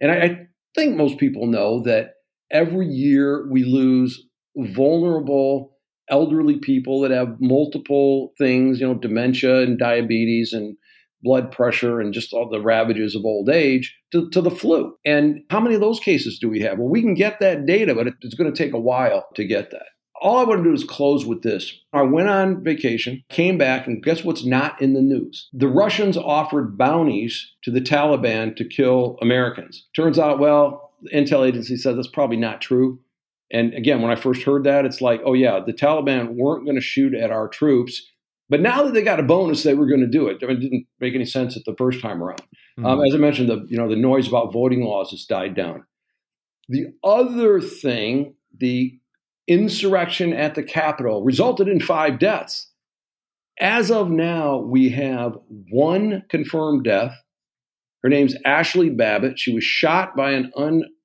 And 0.00 0.10
I, 0.10 0.16
I 0.16 0.46
think 0.74 0.96
most 0.96 1.18
people 1.18 1.46
know 1.46 1.80
that 1.84 2.14
every 2.50 2.86
year 2.86 3.46
we 3.50 3.64
lose 3.64 4.26
vulnerable 4.56 5.74
elderly 6.10 6.58
people 6.58 7.00
that 7.00 7.10
have 7.10 7.40
multiple 7.40 8.32
things, 8.38 8.80
you 8.80 8.86
know, 8.86 8.94
dementia 8.94 9.62
and 9.62 9.78
diabetes 9.78 10.52
and 10.52 10.76
blood 11.22 11.50
pressure 11.50 12.00
and 12.00 12.12
just 12.12 12.32
all 12.32 12.48
the 12.48 12.60
ravages 12.60 13.14
of 13.14 13.24
old 13.24 13.48
age 13.48 13.96
to, 14.12 14.28
to, 14.30 14.42
the 14.42 14.50
flu. 14.50 14.94
And 15.04 15.40
how 15.48 15.58
many 15.58 15.74
of 15.74 15.80
those 15.80 15.98
cases 15.98 16.38
do 16.38 16.48
we 16.50 16.60
have? 16.60 16.78
Well, 16.78 16.88
we 16.88 17.00
can 17.00 17.14
get 17.14 17.40
that 17.40 17.64
data, 17.64 17.94
but 17.94 18.08
it's 18.20 18.34
going 18.34 18.52
to 18.52 18.56
take 18.56 18.74
a 18.74 18.80
while 18.80 19.26
to 19.34 19.44
get 19.44 19.70
that. 19.70 19.86
All 20.20 20.38
I 20.38 20.44
want 20.44 20.62
to 20.62 20.70
do 20.70 20.74
is 20.74 20.84
close 20.84 21.24
with 21.26 21.42
this. 21.42 21.74
I 21.92 22.02
went 22.02 22.28
on 22.28 22.62
vacation, 22.62 23.24
came 23.30 23.58
back, 23.58 23.86
and 23.86 24.02
guess 24.02 24.22
what's 24.22 24.44
not 24.44 24.80
in 24.80 24.94
the 24.94 25.02
news? 25.02 25.48
The 25.52 25.68
Russians 25.68 26.16
offered 26.16 26.78
bounties 26.78 27.52
to 27.64 27.70
the 27.70 27.80
Taliban 27.80 28.54
to 28.56 28.68
kill 28.68 29.18
Americans. 29.20 29.86
Turns 29.96 30.18
out, 30.18 30.38
well, 30.38 30.92
intel 31.12 31.46
agency 31.46 31.76
says 31.76 31.96
that's 31.96 32.08
probably 32.08 32.36
not 32.36 32.60
true. 32.60 33.00
And 33.50 33.74
again, 33.74 34.00
when 34.02 34.10
I 34.10 34.16
first 34.16 34.42
heard 34.42 34.64
that, 34.64 34.84
it's 34.84 35.00
like, 35.00 35.20
oh, 35.24 35.34
yeah, 35.34 35.60
the 35.64 35.72
Taliban 35.72 36.34
weren't 36.34 36.64
going 36.64 36.76
to 36.76 36.82
shoot 36.82 37.14
at 37.14 37.30
our 37.30 37.48
troops. 37.48 38.02
But 38.48 38.60
now 38.60 38.82
that 38.82 38.94
they 38.94 39.02
got 39.02 39.20
a 39.20 39.24
bonus, 39.24 39.62
they 39.62 39.74
were 39.74 39.86
going 39.86 40.00
to 40.00 40.06
do 40.06 40.28
it. 40.28 40.38
I 40.42 40.46
mean, 40.46 40.56
it 40.56 40.60
didn't 40.60 40.86
make 41.00 41.14
any 41.14 41.24
sense 41.24 41.56
at 41.56 41.64
the 41.64 41.74
first 41.76 42.00
time 42.00 42.22
around. 42.22 42.42
Mm-hmm. 42.78 42.86
Um, 42.86 43.04
as 43.04 43.14
I 43.14 43.18
mentioned, 43.18 43.48
the 43.48 43.64
you 43.68 43.78
know 43.78 43.88
the 43.88 43.96
noise 43.96 44.28
about 44.28 44.52
voting 44.52 44.82
laws 44.82 45.10
has 45.10 45.24
died 45.24 45.54
down. 45.54 45.84
The 46.68 46.86
other 47.02 47.60
thing, 47.60 48.34
the 48.58 48.98
insurrection 49.46 50.32
at 50.32 50.54
the 50.54 50.62
Capitol 50.62 51.22
resulted 51.22 51.68
in 51.68 51.80
five 51.80 52.18
deaths. 52.18 52.70
As 53.60 53.90
of 53.90 54.10
now, 54.10 54.58
we 54.58 54.90
have 54.90 55.38
one 55.70 56.24
confirmed 56.28 56.84
death. 56.84 57.14
Her 58.02 58.08
name's 58.08 58.34
Ashli 58.44 58.94
Babbitt. 58.94 59.38
She 59.38 59.54
was 59.54 59.64
shot 59.64 60.16
by 60.16 60.32
an 60.32 60.52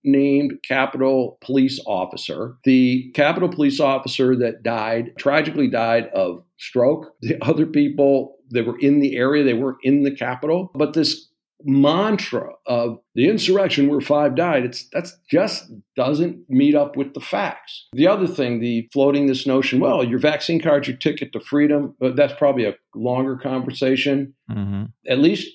unnamed 0.04 0.60
Capitol 0.68 1.38
police 1.42 1.80
officer. 1.86 2.56
The 2.64 3.12
Capitol 3.14 3.50
police 3.50 3.80
officer 3.80 4.36
that 4.38 4.64
died 4.64 5.12
tragically 5.18 5.68
died 5.68 6.10
of 6.14 6.44
stroke. 6.58 7.14
The 7.22 7.38
other 7.42 7.66
people 7.66 8.38
that 8.50 8.66
were 8.66 8.80
in 8.80 9.00
the 9.00 9.16
area, 9.16 9.44
they 9.44 9.54
weren't 9.54 9.78
in 9.84 10.04
the 10.04 10.16
Capitol. 10.16 10.72
But 10.74 10.94
this 10.94 11.30
mantra 11.66 12.54
of 12.66 13.00
the 13.16 13.28
insurrection 13.28 13.90
where 13.90 14.00
five 14.00 14.34
died 14.34 14.64
it's 14.64 14.88
that's 14.94 15.18
just 15.30 15.70
doesn't 15.98 16.40
meet 16.48 16.74
up 16.74 16.96
with 16.96 17.14
the 17.14 17.20
facts 17.20 17.88
the 17.92 18.08
other 18.08 18.28
thing 18.28 18.62
the 18.62 18.88
floating 18.94 19.28
this 19.28 19.46
notion 19.46 19.82
well 19.82 20.02
your 20.02 20.20
vaccine 20.20 20.62
card's 20.62 20.88
your 20.88 20.96
ticket 20.96 21.34
to 21.34 21.40
freedom 21.42 21.94
but 22.00 22.16
that's 22.16 22.34
probably 22.36 22.64
a 22.64 22.76
longer 22.96 23.36
conversation 23.36 24.34
mm-hmm. 24.50 24.86
at 25.08 25.20
least 25.20 25.50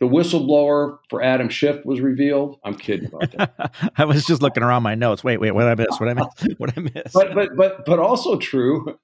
the 0.00 0.06
whistleblower 0.06 0.98
for 1.10 1.22
Adam 1.22 1.48
Schiff 1.48 1.84
was 1.84 2.00
revealed. 2.00 2.58
I'm 2.64 2.74
kidding 2.74 3.06
about 3.06 3.30
that. 3.32 3.92
I 3.96 4.04
was 4.06 4.24
just 4.24 4.42
looking 4.42 4.62
around 4.62 4.82
my 4.82 4.94
notes. 4.94 5.22
Wait, 5.22 5.38
wait, 5.38 5.52
what 5.52 5.66
I 5.66 5.74
miss? 5.74 5.88
What 5.98 6.08
I 6.08 6.14
miss? 6.14 6.26
What 6.58 6.76
I 6.76 6.80
miss? 6.80 7.12
But 7.12 7.34
but 7.34 7.56
but 7.56 7.84
but 7.84 7.98
also 7.98 8.36
true. 8.36 8.98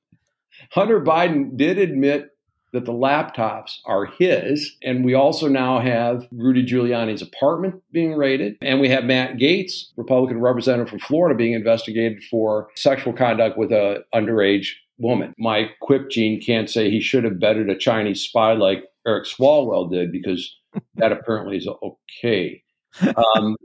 Hunter 0.73 1.01
Biden 1.01 1.57
did 1.57 1.79
admit 1.79 2.31
that 2.73 2.85
the 2.85 2.93
laptops 2.93 3.77
are 3.87 4.07
his. 4.07 4.77
And 4.83 5.05
we 5.05 5.15
also 5.15 5.49
now 5.49 5.79
have 5.81 6.27
Rudy 6.33 6.65
Giuliani's 6.65 7.23
apartment 7.23 7.83
being 7.93 8.15
raided. 8.15 8.57
And 8.61 8.81
we 8.81 8.89
have 8.89 9.05
Matt 9.05 9.37
Gaetz, 9.37 9.93
Republican 9.97 10.41
representative 10.41 10.91
from 10.91 10.99
Florida, 10.99 11.37
being 11.37 11.55
investigated 11.55 12.23
for 12.25 12.69
sexual 12.75 13.13
conduct 13.13 13.57
with 13.57 13.73
a 13.73 14.05
underage 14.15 14.73
woman. 14.99 15.35
My 15.39 15.71
quip 15.81 16.11
gene 16.11 16.41
can't 16.41 16.69
say 16.69 16.91
he 16.91 17.01
should 17.01 17.25
have 17.25 17.39
betted 17.39 17.71
a 17.71 17.77
Chinese 17.77 18.21
spy 18.23 18.53
like 18.53 18.85
Eric 19.07 19.25
Swalwell 19.27 19.91
did 19.91 20.11
because 20.11 20.55
that 20.97 21.13
apparently 21.13 21.57
is 21.57 21.69
okay. 22.23 22.63
Um, 23.03 23.57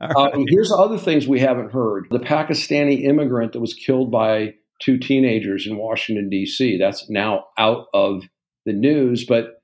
uh, 0.00 0.30
here's 0.48 0.72
other 0.72 0.98
things 0.98 1.28
we 1.28 1.38
haven't 1.38 1.72
heard. 1.72 2.06
The 2.10 2.18
Pakistani 2.18 3.04
immigrant 3.04 3.52
that 3.52 3.60
was 3.60 3.74
killed 3.74 4.10
by 4.10 4.54
two 4.80 4.98
teenagers 4.98 5.66
in 5.68 5.76
Washington, 5.76 6.28
D.C. 6.30 6.78
That's 6.78 7.08
now 7.08 7.44
out 7.58 7.86
of 7.94 8.24
the 8.66 8.72
news, 8.72 9.24
but 9.24 9.62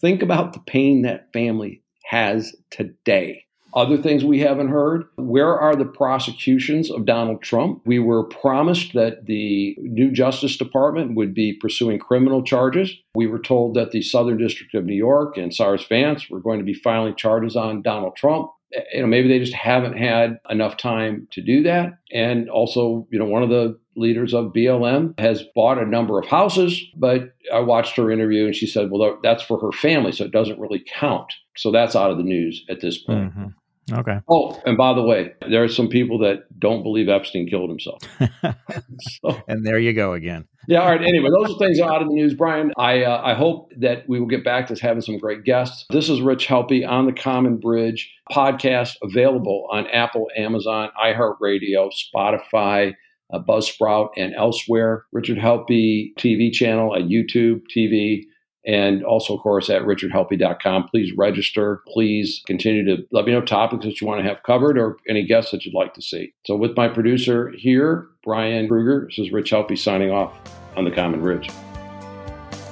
think 0.00 0.22
about 0.22 0.52
the 0.52 0.60
pain 0.60 1.02
that 1.02 1.32
family 1.32 1.82
has 2.06 2.54
today. 2.70 3.45
Other 3.76 3.98
things 3.98 4.24
we 4.24 4.40
haven't 4.40 4.68
heard 4.68 5.04
where 5.16 5.58
are 5.58 5.76
the 5.76 5.84
prosecutions 5.84 6.90
of 6.90 7.04
Donald 7.04 7.42
Trump? 7.42 7.82
We 7.84 7.98
were 7.98 8.24
promised 8.24 8.94
that 8.94 9.26
the 9.26 9.76
new 9.78 10.10
Justice 10.10 10.56
Department 10.56 11.14
would 11.14 11.34
be 11.34 11.52
pursuing 11.52 11.98
criminal 11.98 12.42
charges. 12.42 12.90
We 13.14 13.26
were 13.26 13.38
told 13.38 13.74
that 13.74 13.90
the 13.90 14.00
Southern 14.00 14.38
District 14.38 14.74
of 14.74 14.86
New 14.86 14.96
York 14.96 15.36
and 15.36 15.54
Cyrus 15.54 15.84
Vance 15.84 16.30
were 16.30 16.40
going 16.40 16.58
to 16.58 16.64
be 16.64 16.72
filing 16.72 17.16
charges 17.16 17.54
on 17.54 17.82
Donald 17.82 18.16
Trump 18.16 18.50
you 18.92 19.00
know 19.00 19.06
maybe 19.06 19.28
they 19.28 19.38
just 19.38 19.54
haven't 19.54 19.96
had 19.96 20.38
enough 20.50 20.76
time 20.76 21.28
to 21.30 21.40
do 21.40 21.62
that 21.62 21.98
and 22.12 22.48
also 22.50 23.06
you 23.10 23.18
know 23.18 23.24
one 23.24 23.42
of 23.42 23.48
the 23.48 23.78
leaders 23.94 24.34
of 24.34 24.52
BLM 24.52 25.18
has 25.18 25.44
bought 25.54 25.78
a 25.78 25.86
number 25.86 26.18
of 26.18 26.26
houses 26.26 26.82
but 26.96 27.34
I 27.52 27.60
watched 27.60 27.96
her 27.96 28.10
interview 28.10 28.46
and 28.46 28.54
she 28.54 28.66
said 28.66 28.90
well 28.90 29.18
that's 29.22 29.42
for 29.42 29.60
her 29.60 29.72
family 29.72 30.12
so 30.12 30.24
it 30.24 30.32
doesn't 30.32 30.58
really 30.58 30.84
count 30.98 31.32
so 31.56 31.70
that's 31.70 31.96
out 31.96 32.10
of 32.10 32.18
the 32.18 32.24
news 32.24 32.64
at 32.68 32.80
this 32.80 32.98
point 32.98 33.30
mm-hmm. 33.30 33.46
Okay. 33.92 34.18
Oh, 34.28 34.60
and 34.66 34.76
by 34.76 34.94
the 34.94 35.02
way, 35.02 35.32
there 35.48 35.62
are 35.62 35.68
some 35.68 35.88
people 35.88 36.18
that 36.18 36.58
don't 36.58 36.82
believe 36.82 37.08
Epstein 37.08 37.46
killed 37.48 37.70
himself. 37.70 38.02
so, 39.00 39.40
and 39.46 39.64
there 39.64 39.78
you 39.78 39.92
go 39.92 40.12
again. 40.12 40.46
Yeah. 40.66 40.80
All 40.80 40.90
right. 40.90 41.00
Anyway, 41.00 41.30
those 41.30 41.54
are 41.54 41.58
things 41.58 41.78
out 41.78 42.02
of 42.02 42.08
the 42.08 42.14
news, 42.14 42.34
Brian. 42.34 42.72
I 42.76 43.04
uh, 43.04 43.20
I 43.22 43.34
hope 43.34 43.70
that 43.78 44.08
we 44.08 44.18
will 44.18 44.26
get 44.26 44.44
back 44.44 44.66
to 44.68 44.74
having 44.74 45.02
some 45.02 45.18
great 45.18 45.44
guests. 45.44 45.86
This 45.90 46.08
is 46.08 46.20
Rich 46.20 46.48
Helppie 46.48 46.88
on 46.88 47.06
the 47.06 47.12
Common 47.12 47.58
Bridge 47.58 48.12
podcast, 48.32 48.96
available 49.02 49.68
on 49.70 49.86
Apple, 49.88 50.28
Amazon, 50.36 50.90
iHeartRadio, 51.00 51.90
Spotify. 52.14 52.94
Uh, 53.28 53.40
Buzzsprout 53.40 54.10
and 54.16 54.32
elsewhere. 54.36 55.04
Richard 55.10 55.36
Helppie 55.36 56.14
TV 56.16 56.52
channel 56.52 56.94
at 56.94 57.08
YouTube 57.08 57.62
TV 57.76 58.22
and 58.66 59.04
also, 59.04 59.34
of 59.34 59.40
course, 59.40 59.70
at 59.70 59.82
richardhelppie.com. 59.82 60.88
Please 60.88 61.16
register. 61.16 61.82
Please 61.88 62.42
continue 62.46 62.84
to 62.84 63.02
let 63.12 63.24
me 63.24 63.32
know 63.32 63.40
topics 63.40 63.84
that 63.84 64.00
you 64.00 64.06
want 64.06 64.22
to 64.22 64.28
have 64.28 64.42
covered 64.42 64.76
or 64.76 64.96
any 65.08 65.24
guests 65.24 65.52
that 65.52 65.64
you'd 65.64 65.74
like 65.74 65.94
to 65.94 66.02
see. 66.02 66.32
So, 66.44 66.56
with 66.56 66.76
my 66.76 66.88
producer 66.88 67.52
here, 67.56 68.08
Brian 68.24 68.68
Kruger, 68.68 69.06
this 69.08 69.18
is 69.18 69.32
Rich 69.32 69.52
Helppie 69.52 69.78
signing 69.78 70.10
off 70.10 70.34
on 70.76 70.84
the 70.84 70.90
Common 70.90 71.20
Bridge. 71.20 71.48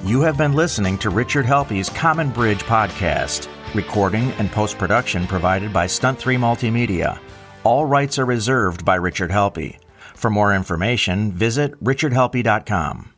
You 0.04 0.20
have 0.20 0.36
been 0.36 0.52
listening 0.52 0.98
to 0.98 1.08
Richard 1.08 1.46
Helppie's 1.46 1.88
Common 1.88 2.30
Bridge 2.30 2.62
podcast. 2.64 3.48
Recording 3.74 4.30
and 4.32 4.50
post 4.52 4.76
production 4.78 5.26
provided 5.26 5.72
by 5.72 5.86
Stunt 5.86 6.18
3 6.18 6.36
Multimedia. 6.36 7.18
All 7.64 7.86
rights 7.86 8.18
are 8.18 8.26
reserved 8.26 8.84
by 8.84 8.96
Richard 8.96 9.30
Helppie. 9.30 9.78
For 10.14 10.28
more 10.28 10.54
information, 10.54 11.32
visit 11.32 11.82
richardhelppie.com. 11.82 13.13